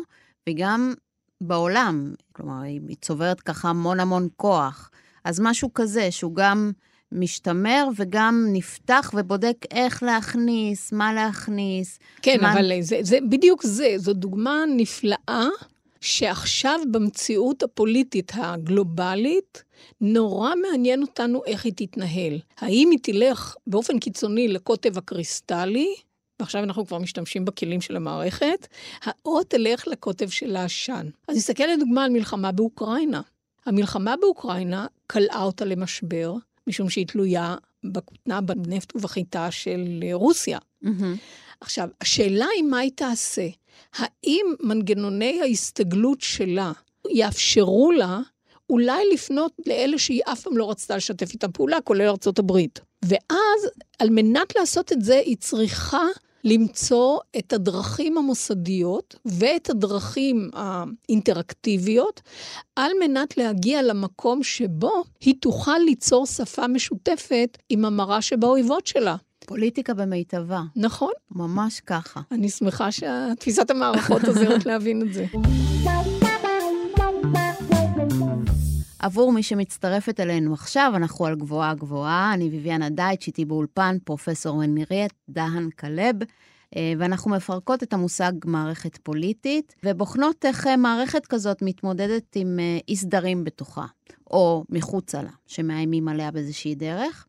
[0.49, 0.93] וגם
[1.41, 4.91] בעולם, כלומר, היא צוברת ככה המון המון כוח.
[5.23, 6.71] אז משהו כזה, שהוא גם
[7.11, 11.99] משתמר וגם נפתח ובודק איך להכניס, מה להכניס.
[12.21, 12.53] כן, מה...
[12.53, 15.47] אבל זה, זה בדיוק זה, זו דוגמה נפלאה
[16.01, 19.63] שעכשיו במציאות הפוליטית הגלובלית,
[20.01, 22.39] נורא מעניין אותנו איך היא תתנהל.
[22.57, 25.95] האם היא תלך באופן קיצוני לקוטב הקריסטלי,
[26.39, 28.67] ועכשיו אנחנו כבר משתמשים בכלים של המערכת,
[29.25, 31.09] או תלך לקוטב של העשן.
[31.27, 33.21] אז נסתכל לדוגמה על מלחמה באוקראינה.
[33.65, 36.33] המלחמה באוקראינה קלעה אותה למשבר,
[36.67, 40.57] משום שהיא תלויה בכותנה, בנפט ובחיטה של רוסיה.
[40.83, 40.87] Mm-hmm.
[41.61, 43.47] עכשיו, השאלה היא מה היא תעשה.
[43.95, 46.71] האם מנגנוני ההסתגלות שלה
[47.09, 48.19] יאפשרו לה
[48.69, 52.79] אולי לפנות לאלה שהיא אף פעם לא רצתה לשתף איתם פעולה, כולל ארצות הברית.
[53.05, 56.05] ואז, על מנת לעשות את זה, היא צריכה
[56.43, 62.21] למצוא את הדרכים המוסדיות ואת הדרכים האינטראקטיביות,
[62.75, 69.15] על מנת להגיע למקום שבו היא תוכל ליצור שפה משותפת עם המראה שבאויבות שלה.
[69.49, 70.61] פוליטיקה במיטבה.
[70.75, 71.11] נכון.
[71.31, 72.21] ממש ככה.
[72.31, 75.25] אני שמחה שתפיסת המערכות עוזרת להבין את זה.
[78.99, 82.33] עבור מי שמצטרפת אלינו עכשיו, אנחנו על גבוהה גבוהה.
[82.33, 86.15] אני ביביאנה דייטש, איתי באולפן, פרופסור מניריית דהן כלב,
[86.75, 92.77] אה, ואנחנו מפרקות את המושג מערכת פוליטית, ובוחנות איך אה, מערכת כזאת מתמודדת עם אה,
[92.87, 93.85] אי סדרים בתוכה,
[94.31, 97.25] או מחוצה לה, שמאיימים עליה באיזושהי דרך.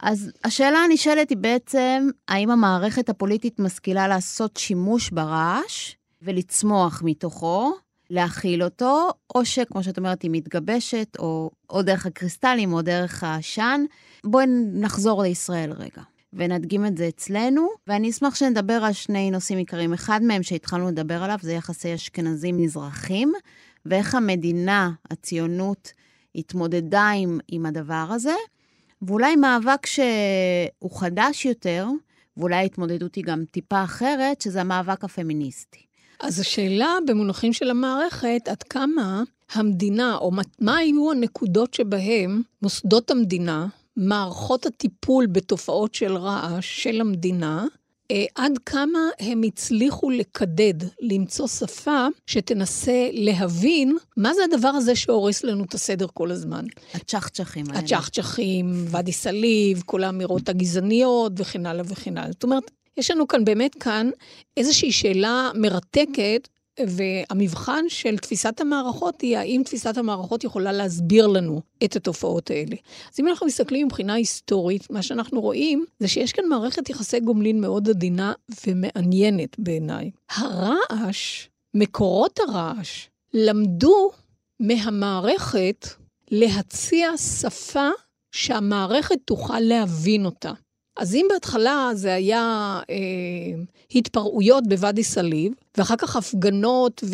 [0.00, 7.74] אז השאלה הנשאלת היא בעצם, האם המערכת הפוליטית משכילה לעשות שימוש ברעש ולצמוח מתוכו,
[8.10, 13.84] להכיל אותו, או שכמו שאת אומרת, היא מתגבשת, או, או דרך הקריסטלים, או דרך העשן.
[14.24, 16.02] בואי נחזור לישראל רגע.
[16.32, 19.92] ונדגים את זה אצלנו, ואני אשמח שנדבר על שני נושאים עיקריים.
[19.92, 23.32] אחד מהם שהתחלנו לדבר עליו זה יחסי אשכנזים-מזרחים,
[23.86, 25.92] ואיך המדינה, הציונות,
[26.34, 28.34] התמודדה עם, עם הדבר הזה.
[29.02, 31.86] ואולי מאבק שהוא חדש יותר,
[32.36, 35.86] ואולי ההתמודדות היא גם טיפה אחרת, שזה המאבק הפמיניסטי.
[36.20, 40.30] אז השאלה במונחים של המערכת, עד כמה המדינה, או
[40.60, 47.66] מה היו הנקודות שבהם מוסדות המדינה, מערכות הטיפול בתופעות של רעש של המדינה,
[48.34, 55.64] עד כמה הם הצליחו לקדד, למצוא שפה שתנסה להבין מה זה הדבר הזה שהורס לנו
[55.64, 56.64] את הסדר כל הזמן.
[56.94, 57.78] הצ'חצ'חים האלה.
[57.78, 62.32] הצ'חצ'חים, ואדי סאליב, כל האמירות הגזעניות וכן הלאה וכן הלאה.
[62.32, 64.10] זאת אומרת, יש לנו כאן באמת כאן
[64.56, 66.48] איזושהי שאלה מרתקת
[66.86, 72.76] והמבחן של תפיסת המערכות היא האם תפיסת המערכות יכולה להסביר לנו את התופעות האלה.
[73.12, 77.60] אז אם אנחנו מסתכלים מבחינה היסטורית, מה שאנחנו רואים זה שיש כאן מערכת יחסי גומלין
[77.60, 78.32] מאוד עדינה
[78.66, 80.10] ומעניינת בעיניי.
[80.30, 84.10] הרעש, מקורות הרעש, למדו
[84.60, 85.86] מהמערכת
[86.30, 87.88] להציע שפה
[88.32, 90.52] שהמערכת תוכל להבין אותה.
[90.96, 92.96] אז אם בהתחלה זה היה אה,
[93.94, 97.04] התפרעויות בוואדי סאליב, ואחר כך הפגנות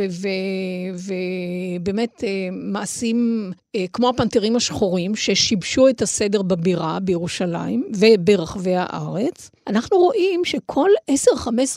[1.78, 9.98] ובאמת אה, מעשים אה, כמו הפנתרים השחורים, ששיבשו את הסדר בבירה, בירושלים וברחבי הארץ, אנחנו
[9.98, 11.16] רואים שכל 10-15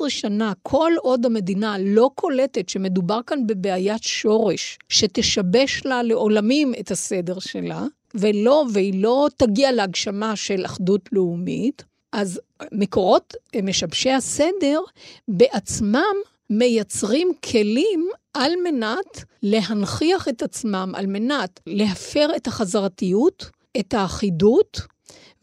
[0.09, 7.39] שנה, כל עוד המדינה לא קולטת שמדובר כאן בבעיית שורש, שתשבש לה לעולמים את הסדר
[7.39, 11.83] שלה, ולא, והיא לא תגיע להגשמה של אחדות לאומית,
[12.15, 12.39] אז
[12.71, 14.79] מקורות משבשי הסדר
[15.27, 16.15] בעצמם
[16.49, 23.49] מייצרים כלים על מנת להנכיח את עצמם, על מנת להפר את החזרתיות,
[23.79, 24.81] את האחידות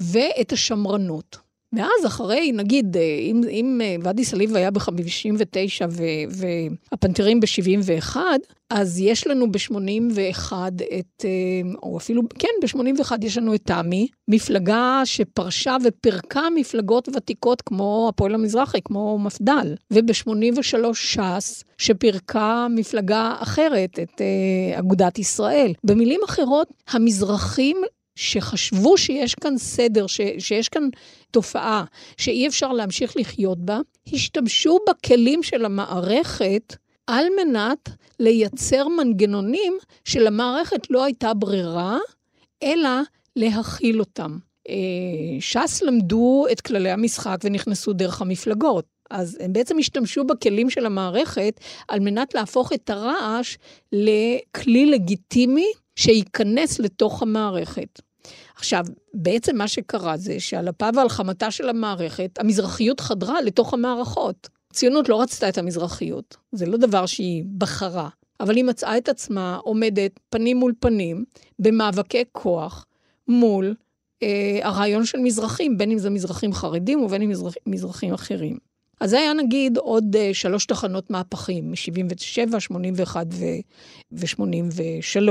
[0.00, 1.37] ואת השמרנות.
[1.72, 5.87] ואז אחרי, נגיד, אם, אם ואדי סאליב היה ב-59
[6.90, 8.16] והפנתרים ב-71,
[8.70, 10.52] אז יש לנו ב-81
[10.98, 11.24] את,
[11.82, 18.35] או אפילו, כן, ב-81 יש לנו את תמי, מפלגה שפרשה ופירקה מפלגות ותיקות כמו הפועל
[18.35, 19.74] המזרחי, כמו מפד"ל.
[19.90, 24.20] וב-83 ש"ס, שפירקה מפלגה אחרת, את
[24.78, 25.72] אגודת ישראל.
[25.85, 27.76] במילים אחרות, המזרחים
[28.14, 30.88] שחשבו שיש כאן סדר, ש, שיש כאן
[31.31, 31.85] תופעה
[32.16, 33.81] שאי אפשר להמשיך לחיות בה,
[34.12, 37.88] השתמשו בכלים של המערכת על מנת
[38.20, 41.98] לייצר מנגנונים שלמערכת לא הייתה ברירה,
[42.62, 42.90] אלא
[43.37, 44.38] להכיל אותם.
[44.68, 48.85] אה, ש"ס למדו את כללי המשחק ונכנסו דרך המפלגות.
[49.11, 53.57] אז הם בעצם השתמשו בכלים של המערכת על מנת להפוך את הרעש
[53.92, 58.00] לכלי לגיטימי שייכנס לתוך המערכת.
[58.57, 64.48] עכשיו, בעצם מה שקרה זה שעל אפה ועל חמתה של המערכת, המזרחיות חדרה לתוך המערכות.
[64.70, 68.09] הציונות לא רצתה את המזרחיות, זה לא דבר שהיא בחרה,
[68.40, 71.24] אבל היא מצאה את עצמה עומדת פנים מול פנים
[71.59, 72.87] במאבקי כוח
[73.28, 73.74] מול
[74.22, 78.59] אה, הרעיון של מזרחים, בין אם זה מזרחים חרדים ובין אם מזרח, מזרחים אחרים.
[79.02, 83.26] אז זה היה נגיד עוד uh, שלוש תחנות מהפכים, מ-77, 81
[84.12, 85.28] ו-83.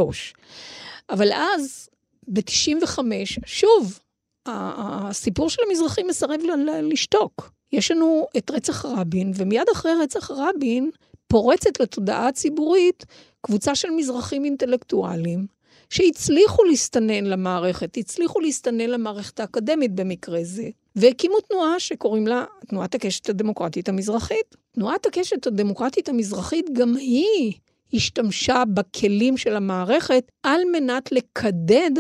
[1.10, 1.90] אבל אז,
[2.28, 3.00] ב-95,
[3.46, 4.00] שוב,
[4.46, 6.40] הסיפור של המזרחים מסרב
[6.84, 7.52] לשתוק.
[7.74, 10.90] יש לנו את רצח רבין, ומיד אחרי רצח רבין
[11.28, 13.06] פורצת לתודעה הציבורית
[13.42, 15.48] קבוצה של מזרחים אינטלקטואלים,
[15.90, 23.30] שהצליחו להסתנן למערכת, הצליחו להסתנן למערכת האקדמית במקרה זה, והקימו תנועה שקוראים לה תנועת הקשת
[23.30, 24.56] הדמוקרטית המזרחית.
[24.72, 27.54] תנועת הקשת הדמוקרטית המזרחית גם היא
[27.94, 31.92] השתמשה בכלים של המערכת על מנת לקדד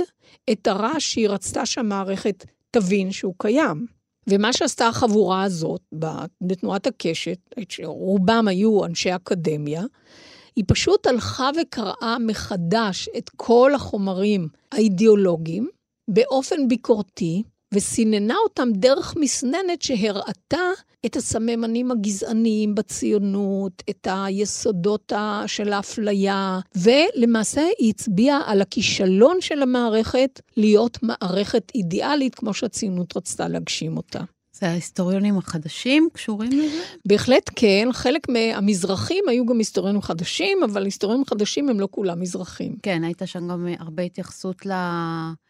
[0.51, 3.85] את הרעש שהיא רצתה שהמערכת תבין שהוא קיים.
[4.29, 5.81] ומה שעשתה החבורה הזאת
[6.41, 7.37] בתנועת הקשת,
[7.69, 9.83] שרובם היו אנשי אקדמיה,
[10.55, 15.69] היא פשוט הלכה וקראה מחדש את כל החומרים האידיאולוגיים
[16.07, 20.69] באופן ביקורתי, וסיננה אותם דרך מסננת שהראתה
[21.05, 25.13] את הסממנים הגזעניים בציונות, את היסודות
[25.47, 33.47] של האפליה, ולמעשה היא הצביעה על הכישלון של המערכת להיות מערכת אידיאלית, כמו שהציונות רצתה
[33.47, 34.23] להגשים אותה.
[34.61, 36.81] וההיסטוריונים החדשים קשורים לזה?
[37.05, 42.75] בהחלט כן, חלק מהמזרחים היו גם היסטוריונים חדשים, אבל היסטוריונים חדשים הם לא כולם מזרחים.
[42.83, 44.65] כן, הייתה שם גם הרבה התייחסות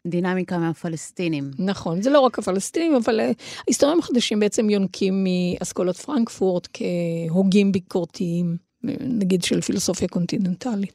[0.05, 1.51] לדינמיקה מהפלסטינים.
[1.59, 3.19] נכון, זה לא רק הפלסטינים, אבל
[3.67, 8.57] ההיסטוריונים החדשים בעצם יונקים מאסכולות פרנקפורט כהוגים ביקורתיים,
[8.99, 10.93] נגיד של פילוסופיה קונטיננטלית.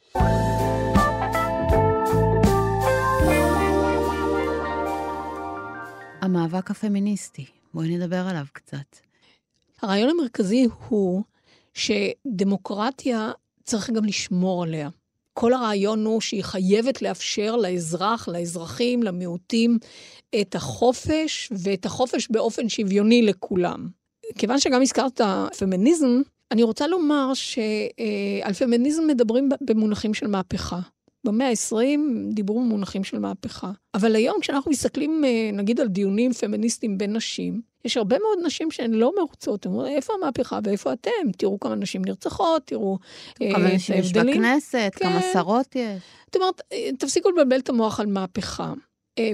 [6.22, 7.56] המאבק הפמיניסטי.
[7.76, 8.96] בואי נדבר עליו קצת.
[9.82, 11.22] הרעיון המרכזי הוא
[11.74, 13.32] שדמוקרטיה
[13.64, 14.88] צריך גם לשמור עליה.
[15.32, 19.78] כל הרעיון הוא שהיא חייבת לאפשר לאזרח, לאזרחים, למיעוטים,
[20.40, 23.88] את החופש, ואת החופש באופן שוויוני לכולם.
[24.38, 25.20] כיוון שגם הזכרת
[25.58, 30.80] פמיניזם, אני רוצה לומר שעל פמיניזם מדברים במונחים של מהפכה.
[31.26, 32.00] במאה ה-20
[32.34, 33.70] דיברו במונחים של מהפכה.
[33.94, 38.70] אבל היום כשאנחנו מסתכלים, אה, נגיד, על דיונים פמיניסטיים בין נשים, יש הרבה מאוד נשים
[38.70, 41.10] שהן לא מרוצות, הן אומרות, איפה המהפכה ואיפה אתם?
[41.38, 42.98] תראו כמה נשים נרצחות, תראו
[43.42, 45.08] אה, כמה נשים יש בכנסת, כן.
[45.08, 46.02] כמה שרות יש.
[46.26, 48.72] זאת אומרת, אה, תפסיקו לבלבל את המוח על מהפכה.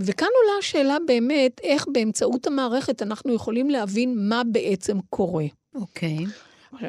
[0.03, 5.45] וכאן עולה השאלה באמת, איך באמצעות המערכת אנחנו יכולים להבין מה בעצם קורה.
[5.75, 6.17] אוקיי.
[6.19, 6.29] Okay.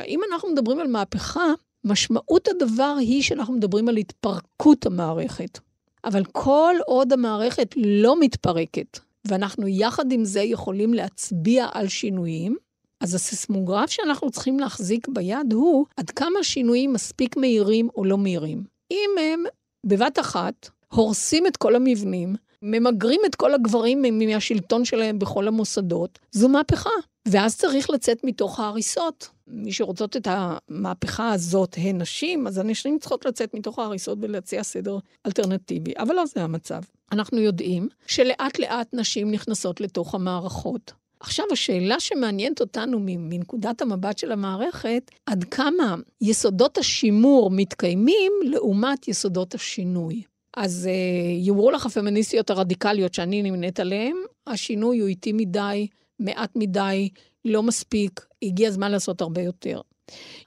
[0.08, 1.54] אם אנחנו מדברים על מהפכה,
[1.84, 5.60] משמעות הדבר היא שאנחנו מדברים על התפרקות המערכת.
[6.06, 12.56] אבל כל עוד המערכת לא מתפרקת, ואנחנו יחד עם זה יכולים להצביע על שינויים,
[13.02, 18.64] אז הסיסמוגרף שאנחנו צריכים להחזיק ביד הוא עד כמה שינויים מספיק מהירים או לא מהירים.
[18.92, 19.44] אם הם
[19.86, 26.50] בבת אחת הורסים את כל המבנים, ממגרים את כל הגברים מהשלטון שלהם בכל המוסדות, זו
[26.50, 26.90] מהפכה.
[27.28, 29.30] ואז צריך לצאת מתוך ההריסות.
[29.48, 34.98] מי שרוצות את המהפכה הזאת הן נשים, אז הנשים צריכות לצאת מתוך ההריסות ולהציע סדר
[35.26, 35.94] אלטרנטיבי.
[35.98, 36.82] אבל לא זה המצב.
[37.12, 40.94] אנחנו יודעים שלאט לאט נשים נכנסות לתוך המערכות.
[41.20, 49.56] עכשיו, השאלה שמעניינת אותנו מנקודת המבט של המערכת, עד כמה יסודות השימור מתקיימים לעומת יסודות
[49.56, 50.24] השינוי.
[50.58, 54.16] אז uh, יאמרו לך הפמיניסטיות הרדיקליות שאני נמנית עליהן,
[54.48, 55.88] השינוי הוא איטי מדי,
[56.20, 57.10] מעט מדי,
[57.46, 59.82] לא מספיק, הגיע הזמן לעשות הרבה יותר.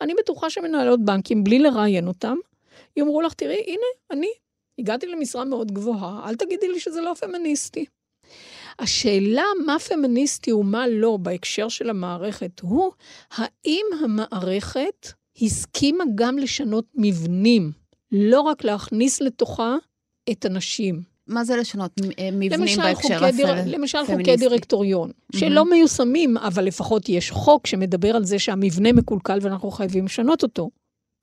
[0.01, 2.37] אני בטוחה שמנהלות בנקים, בלי לראיין אותם,
[2.97, 4.29] יאמרו לך, תראי, הנה, אני
[4.79, 7.85] הגעתי למשרה מאוד גבוהה, אל תגידי לי שזה לא פמיניסטי.
[8.79, 12.93] השאלה מה פמיניסטי ומה לא בהקשר של המערכת הוא,
[13.31, 15.09] האם המערכת
[15.43, 17.73] הסכימה גם לשנות מבנים,
[18.13, 19.77] לא רק להכניס לתוכה
[20.31, 21.16] את הנשים.
[21.27, 23.71] מה זה לשנות אה, מבנים בהקשר הפמיניסטי?
[23.71, 25.39] למשל חוקי דירקטוריון, mm-hmm.
[25.39, 30.71] שלא מיושמים, אבל לפחות יש חוק שמדבר על זה שהמבנה מקולקל ואנחנו חייבים לשנות אותו.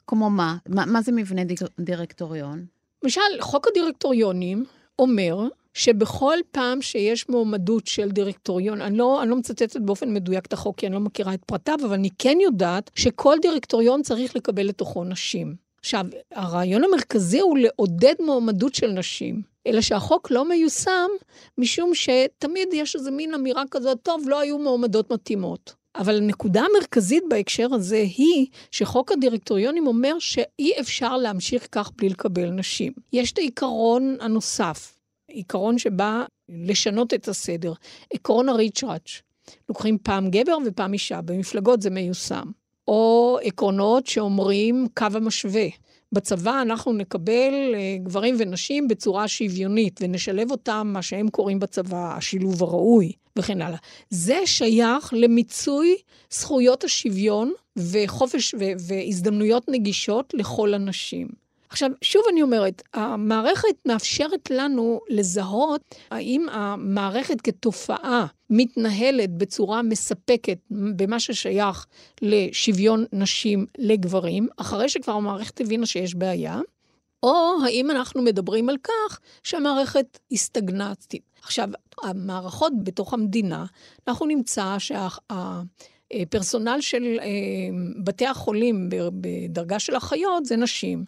[0.08, 0.58] כמו מה?
[0.70, 1.42] מה, מה זה מבנה
[1.80, 2.66] דירקטוריון?
[3.04, 4.66] למשל, חוק הדירקטוריונים
[5.00, 10.54] אומר שבכל פעם שיש מועמדות של דירקטוריון, אני לא, אני לא מצטטת באופן מדויק את
[10.54, 14.68] החוק, כי אני לא מכירה את פרטיו, אבל אני כן יודעת שכל דירקטוריון צריך לקבל
[14.68, 15.56] לתוכו נשים.
[15.84, 21.10] עכשיו, הרעיון המרכזי הוא לעודד מועמדות של נשים, אלא שהחוק לא מיושם,
[21.58, 25.74] משום שתמיד יש איזה מין אמירה כזאת, טוב, לא היו מועמדות מתאימות.
[25.96, 32.50] אבל הנקודה המרכזית בהקשר הזה היא שחוק הדירקטוריונים אומר שאי אפשר להמשיך כך בלי לקבל
[32.50, 32.94] נשים.
[33.14, 37.74] יש את העיקרון הנוסף, עיקרון שבא לשנות את הסדר,
[38.14, 39.22] עקרון הריצ'ראץ'.
[39.70, 42.63] לוקחים פעם גבר ופעם אישה, במפלגות זה מיושם.
[42.88, 45.68] או עקרונות שאומרים קו המשווה.
[46.12, 52.64] בצבא אנחנו נקבל אה, גברים ונשים בצורה שוויונית ונשלב אותם, מה שהם קוראים בצבא, השילוב
[52.64, 53.78] הראוי וכן הלאה.
[54.10, 55.96] זה שייך למיצוי
[56.32, 58.56] זכויות השוויון וחופש
[58.88, 61.43] והזדמנויות נגישות לכל הנשים.
[61.74, 71.20] עכשיו, שוב אני אומרת, המערכת מאפשרת לנו לזהות האם המערכת כתופעה מתנהלת בצורה מספקת במה
[71.20, 71.86] ששייך
[72.22, 76.60] לשוויון נשים לגברים, אחרי שכבר המערכת הבינה שיש בעיה,
[77.24, 81.24] או האם אנחנו מדברים על כך שהמערכת הסטגנטית.
[81.42, 81.70] עכשיו,
[82.04, 83.66] המערכות בתוך המדינה,
[84.08, 85.08] אנחנו נמצא שה...
[86.14, 87.28] אה, פרסונל של אה,
[88.04, 91.06] בתי החולים בדרגה של אחיות זה נשים.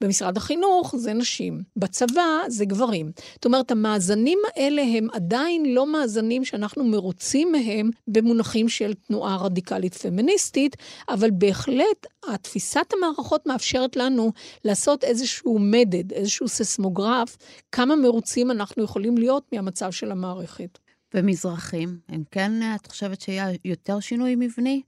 [0.00, 1.60] במשרד החינוך זה נשים.
[1.76, 3.10] בצבא זה גברים.
[3.34, 9.94] זאת אומרת, המאזנים האלה הם עדיין לא מאזנים שאנחנו מרוצים מהם במונחים של תנועה רדיקלית
[9.94, 10.76] פמיניסטית,
[11.08, 14.32] אבל בהחלט התפיסת המערכות מאפשרת לנו
[14.64, 17.36] לעשות איזשהו מדד, איזשהו ססמוגרף,
[17.72, 20.85] כמה מרוצים אנחנו יכולים להיות מהמצב של המערכת.
[21.16, 24.82] ומזרחים, הם כן, את חושבת שיהיה יותר שינוי מבני?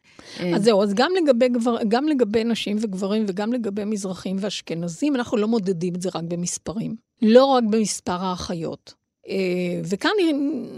[0.55, 5.37] אז זהו, אז גם לגבי, גבר, גם לגבי נשים וגברים וגם לגבי מזרחים ואשכנזים, אנחנו
[5.37, 6.97] לא מודדים את זה רק במספרים.
[7.23, 8.95] לא רק במספר האחיות.
[9.29, 10.11] אה, וכאן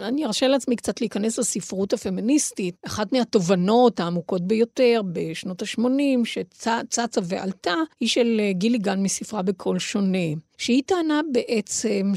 [0.03, 2.75] אני ארשה לעצמי קצת להיכנס לספרות הפמיניסטית.
[2.87, 9.79] אחת מהתובנות העמוקות ביותר בשנות ה-80, שצצה ועלתה, היא של אה, גילי גן מספרה בקול
[9.79, 10.19] שונה.
[10.59, 12.13] שהיא טענה בעצם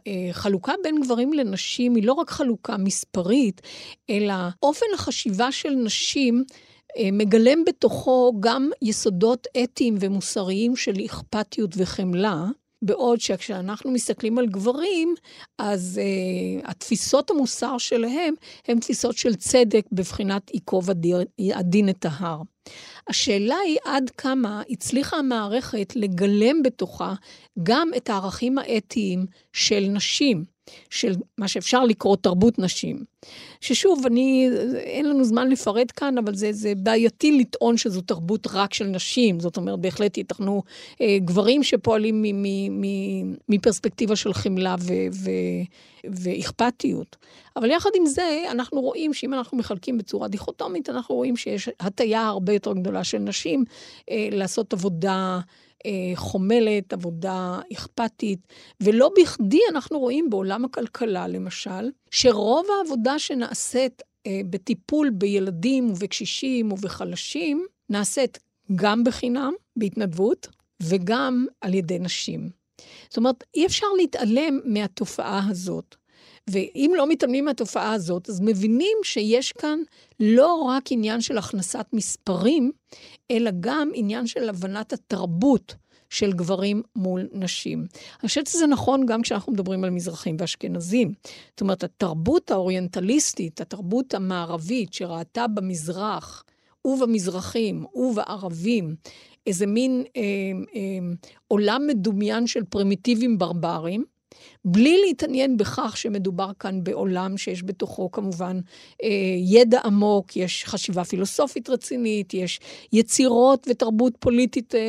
[0.00, 3.60] שהחלוקה בין גברים לנשים היא לא רק חלוקה מספרית,
[4.10, 6.44] אלא אופן החשיבה של נשים
[6.98, 12.44] אה, מגלם בתוכו גם יסודות אתיים ומוסריים של אכפתיות וחמלה,
[12.82, 15.14] בעוד שכשאנחנו מסתכלים על גברים,
[15.58, 18.34] אז uh, התפיסות המוסר שלהם
[18.68, 20.90] הן תפיסות של צדק בבחינת ייקוב
[21.54, 22.42] הדין את ההר.
[23.08, 27.14] השאלה היא עד כמה הצליחה המערכת לגלם בתוכה
[27.62, 30.57] גם את הערכים האתיים של נשים.
[30.90, 33.04] של מה שאפשר לקרוא תרבות נשים.
[33.60, 38.74] ששוב, אני, אין לנו זמן לפרט כאן, אבל זה, זה בעייתי לטעון שזו תרבות רק
[38.74, 39.40] של נשים.
[39.40, 40.62] זאת אומרת, בהחלט ייתכנו
[41.00, 45.30] אה, גברים שפועלים מ, מ, מ, מפרספקטיבה של חמלה ו, ו,
[46.04, 47.16] ואכפתיות.
[47.56, 52.26] אבל יחד עם זה, אנחנו רואים שאם אנחנו מחלקים בצורה דיכוטומית, אנחנו רואים שיש הטיה
[52.26, 53.64] הרבה יותר גדולה של נשים
[54.10, 55.40] אה, לעשות עבודה...
[55.86, 58.38] אה, חומלת, עבודה אכפתית,
[58.80, 67.66] ולא בכדי אנחנו רואים בעולם הכלכלה, למשל, שרוב העבודה שנעשית אה, בטיפול בילדים ובקשישים ובחלשים,
[67.90, 68.38] נעשית
[68.76, 70.48] גם בחינם, בהתנדבות,
[70.82, 72.50] וגם על ידי נשים.
[73.08, 75.96] זאת אומרת, אי אפשר להתעלם מהתופעה הזאת.
[76.50, 79.78] ואם לא מתעלמים מהתופעה הזאת, אז מבינים שיש כאן
[80.20, 82.72] לא רק עניין של הכנסת מספרים,
[83.30, 85.74] אלא גם עניין של הבנת התרבות
[86.10, 87.86] של גברים מול נשים.
[88.20, 91.12] אני חושבת שזה נכון גם כשאנחנו מדברים על מזרחים ואשכנזים.
[91.50, 96.44] זאת אומרת, התרבות האוריינטליסטית, התרבות המערבית שראתה במזרח
[96.84, 98.94] ובמזרחים ובערבים
[99.46, 100.22] איזה מין אה,
[100.74, 101.14] אה,
[101.48, 104.04] עולם מדומיין של פרימיטיבים ברברים,
[104.64, 108.60] בלי להתעניין בכך שמדובר כאן בעולם שיש בתוכו כמובן
[109.02, 109.08] אה,
[109.38, 112.60] ידע עמוק, יש חשיבה פילוסופית רצינית, יש
[112.92, 114.80] יצירות ותרבות פוליטית אה,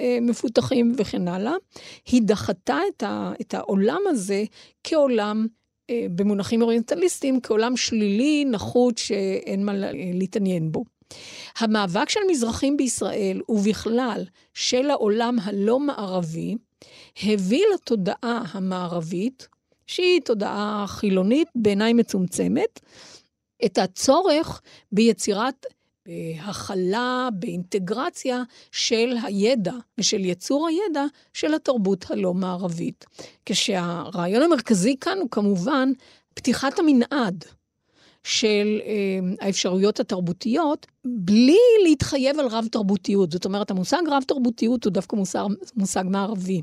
[0.00, 1.54] אה, מפותחים וכן הלאה.
[2.06, 2.78] היא דחתה
[3.40, 4.44] את, העולם הזה
[4.84, 5.46] כעולם
[6.14, 9.72] במונחים אוריינטליסטיים, כעולם שלילי, נחות, שאין מה
[10.14, 10.84] להתעניין בו.
[11.58, 14.24] המאבק של מזרחים בישראל, ובכלל
[14.54, 16.56] של העולם הלא מערבי,
[17.22, 19.48] הביא לתודעה המערבית,
[19.86, 22.80] שהיא תודעה חילונית, בעיניי מצומצמת,
[23.64, 24.60] את הצורך
[24.92, 25.66] ביצירת
[26.08, 28.42] בהכלה, באינטגרציה
[28.72, 33.04] של הידע ושל יצור הידע של התרבות הלא מערבית.
[33.46, 35.92] כשהרעיון המרכזי כאן הוא כמובן
[36.34, 37.44] פתיחת המנעד
[38.24, 43.32] של אה, האפשרויות התרבותיות, בלי להתחייב על רב-תרבותיות.
[43.32, 45.44] זאת אומרת, המושג רב-תרבותיות הוא דווקא מושג,
[45.76, 46.62] מושג מערבי.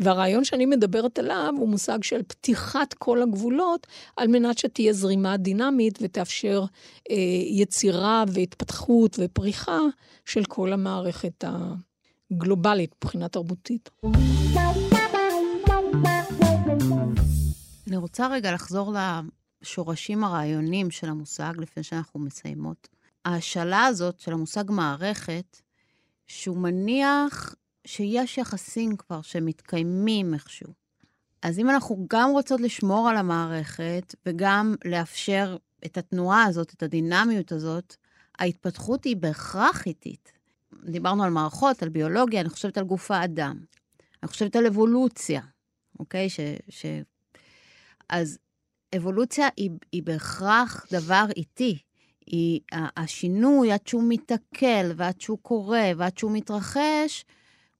[0.00, 3.86] והרעיון שאני מדברת עליו הוא מושג של פתיחת כל הגבולות,
[4.16, 6.64] על מנת שתהיה זרימה דינמית ותאפשר
[7.10, 7.16] אה,
[7.50, 9.80] יצירה והתפתחות ופריחה
[10.24, 11.44] של כל המערכת
[12.30, 13.90] הגלובלית מבחינה תרבותית.
[17.86, 18.94] אני רוצה רגע לחזור
[19.62, 22.88] לשורשים הרעיונים של המושג לפני שאנחנו מסיימות.
[23.24, 25.60] ההשאלה הזאת של המושג מערכת,
[26.26, 27.54] שהוא מניח
[27.86, 30.72] שיש יחסים כבר שמתקיימים איכשהו.
[31.42, 35.56] אז אם אנחנו גם רוצות לשמור על המערכת וגם לאפשר
[35.86, 37.96] את התנועה הזאת, את הדינמיות הזאת,
[38.38, 40.32] ההתפתחות היא בהכרח איטית.
[40.84, 43.58] דיברנו על מערכות, על ביולוגיה, אני חושבת על גוף האדם.
[44.22, 45.40] אני חושבת על אבולוציה,
[45.98, 46.30] אוקיי?
[46.30, 46.40] ש...
[46.68, 46.86] ש...
[48.08, 48.38] אז
[48.96, 51.78] אבולוציה היא, היא בהכרח דבר איטי.
[52.26, 57.24] היא, השינוי, עד שהוא מתעכל, ועד שהוא קורה, ועד שהוא מתרחש,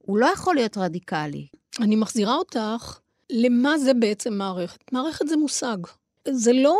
[0.07, 1.47] הוא לא יכול להיות רדיקלי.
[1.79, 2.99] אני מחזירה אותך
[3.29, 4.91] למה זה בעצם מערכת.
[4.91, 5.77] מערכת זה מושג.
[6.29, 6.77] זה לא,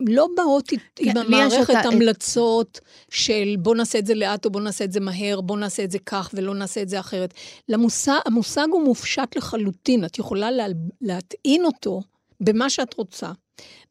[0.00, 1.88] לא באות כן, עם המערכת אותה...
[1.88, 2.80] המלצות
[3.10, 5.90] של בוא נעשה את זה לאט או בוא נעשה את זה מהר, בוא נעשה את
[5.90, 7.34] זה כך ולא נעשה את זה אחרת.
[7.68, 10.66] למושג, המושג הוא מופשט לחלוטין, את יכולה לה,
[11.00, 12.02] להטעין אותו
[12.40, 13.32] במה שאת רוצה.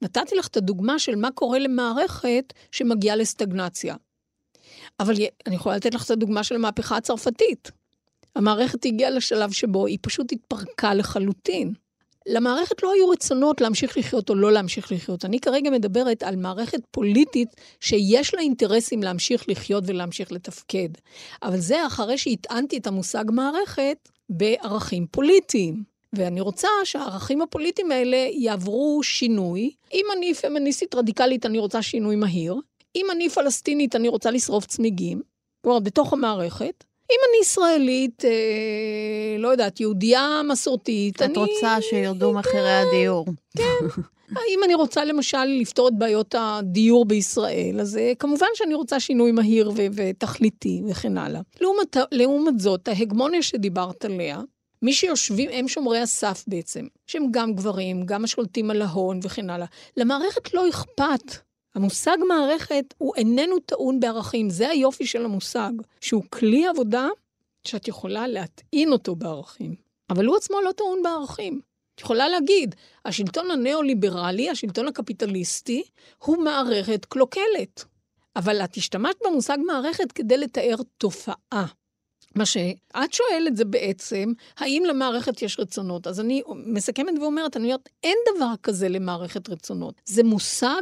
[0.02, 3.96] נתתי לך את הדוגמה של מה קורה למערכת שמגיעה לסטגנציה.
[5.00, 5.16] אבל
[5.48, 7.72] אני יכולה לתת לך את הדוגמה של המהפכה הצרפתית.
[8.36, 11.74] המערכת הגיעה לשלב שבו היא פשוט התפרקה לחלוטין.
[12.28, 15.26] למערכת לא היו רצונות להמשיך לחיות או לא להמשיך לחיות.
[15.26, 20.90] אני כרגע מדברת על מערכת פוליטית שיש לה אינטרסים להמשיך לחיות ולהמשיך לתפקד.
[21.44, 25.92] אבל זה אחרי שהטענתי את המושג מערכת בערכים פוליטיים.
[26.14, 29.72] ואני רוצה שהערכים הפוליטיים האלה יעברו שינוי.
[29.94, 32.56] אם אני פמיניסטית רדיקלית, אני רוצה שינוי מהיר.
[32.96, 35.22] אם אני פלסטינית, אני רוצה לשרוף צמיגים.
[35.62, 36.84] כלומר, בתוך המערכת.
[37.12, 41.32] אם אני ישראלית, אה, לא יודעת, יהודייה מסורתית, את אני...
[41.32, 43.26] את רוצה שירדו מחירי הדיור.
[43.58, 44.02] כן.
[44.50, 49.32] אם אני רוצה למשל לפתור את בעיות הדיור בישראל, אז אה, כמובן שאני רוצה שינוי
[49.32, 51.42] מהיר ו- ותכליתי וכן הלאה.
[51.62, 54.42] לעומת, לעומת זאת, ההגמוניה שדיברת עליה,
[54.82, 59.68] מי שיושבים הם שומרי הסף בעצם, שהם גם גברים, גם השולטים על ההון וכן הלאה.
[59.98, 66.68] למערכת לא אכפת המושג מערכת הוא איננו טעון בערכים, זה היופי של המושג, שהוא כלי
[66.68, 67.08] עבודה
[67.68, 69.76] שאת יכולה להטעין אותו בערכים,
[70.10, 71.62] אבל הוא עצמו לא טעון בערכים.
[71.96, 75.84] את יכולה להגיד, השלטון הניאו-ליברלי, השלטון הקפיטליסטי,
[76.18, 77.86] הוא מערכת קלוקלת.
[78.36, 81.66] אבל את השתמשת במושג מערכת כדי לתאר תופעה.
[82.36, 86.08] מה שאת שואלת זה בעצם, האם למערכת יש רצונות?
[86.08, 90.02] אז אני מסכמת ואומרת, אני אומרת, אין דבר כזה למערכת רצונות.
[90.06, 90.82] זה מושג,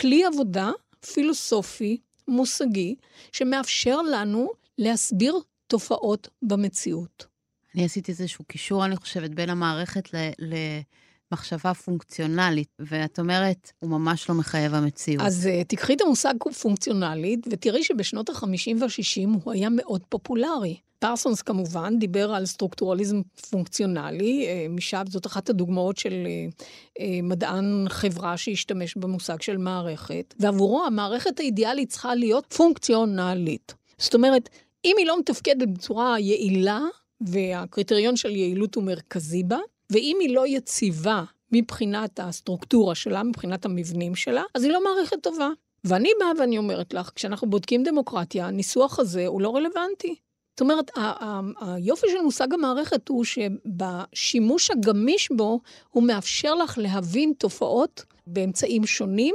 [0.00, 0.70] כלי עבודה
[1.12, 2.94] פילוסופי, מושגי,
[3.32, 5.34] שמאפשר לנו להסביר
[5.66, 7.26] תופעות במציאות.
[7.74, 10.16] אני עשיתי איזשהו קישור, אני חושבת, בין המערכת ל...
[10.38, 10.54] ל...
[11.32, 15.26] מחשבה פונקציונלית, ואת אומרת, הוא ממש לא מחייב המציאות.
[15.26, 20.76] אז אה, תקחי את המושג פונקציונלית, ותראי שבשנות ה-50 וה-60 הוא היה מאוד פופולרי.
[21.04, 26.62] פרסונס כמובן דיבר על סטרוקטורליזם פונקציונלי, אה, משם זאת אחת הדוגמאות של אה,
[26.98, 33.74] uh, מדען חברה שהשתמש במושג של מערכת, ועבורו המערכת האידיאלית צריכה להיות פונקציונלית.
[33.98, 34.48] זאת אומרת,
[34.84, 36.80] אם היא לא מתפקדת בצורה יעילה,
[37.20, 39.58] והקריטריון של יעילות הוא מרכזי בה,
[39.90, 45.48] ואם היא לא יציבה מבחינת הסטרוקטורה שלה, מבחינת המבנים שלה, אז היא לא מערכת טובה.
[45.84, 50.14] ואני באה ואני אומרת לך, כשאנחנו בודקים דמוקרטיה, הניסוח הזה הוא לא רלוונטי.
[50.54, 50.90] זאת אומרת,
[51.60, 59.34] היופי של מושג המערכת הוא שבשימוש הגמיש בו, הוא מאפשר לך להבין תופעות באמצעים שונים,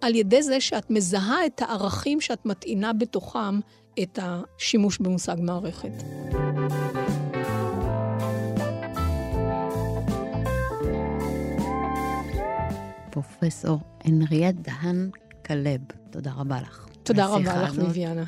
[0.00, 3.60] על ידי זה שאת מזהה את הערכים שאת מטעינה בתוכם
[4.02, 6.02] את השימוש במושג מערכת.
[13.10, 15.10] פרופסור הנריאט דהן
[15.46, 15.80] כלב.
[16.10, 16.86] תודה רבה לך.
[17.02, 18.24] תודה רבה לך, ביביאנה.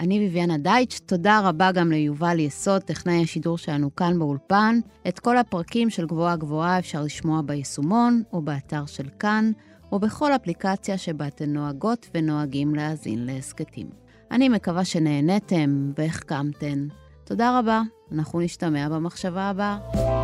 [0.00, 4.80] אני ביביאנה דייטש, תודה רבה גם ליובל יסוד, טכנאי השידור שלנו כאן באולפן.
[5.08, 9.52] את כל הפרקים של גבוהה גבוהה אפשר לשמוע ביישומון או באתר של כאן,
[9.92, 13.86] או בכל אפליקציה שבה אתן נוהגות ונוהגים להאזין להסכתים.
[14.30, 16.86] אני מקווה שנהניתם והחכמתן.
[17.24, 17.82] תודה רבה,
[18.12, 20.15] אנחנו נשתמע במחשבה הבאה.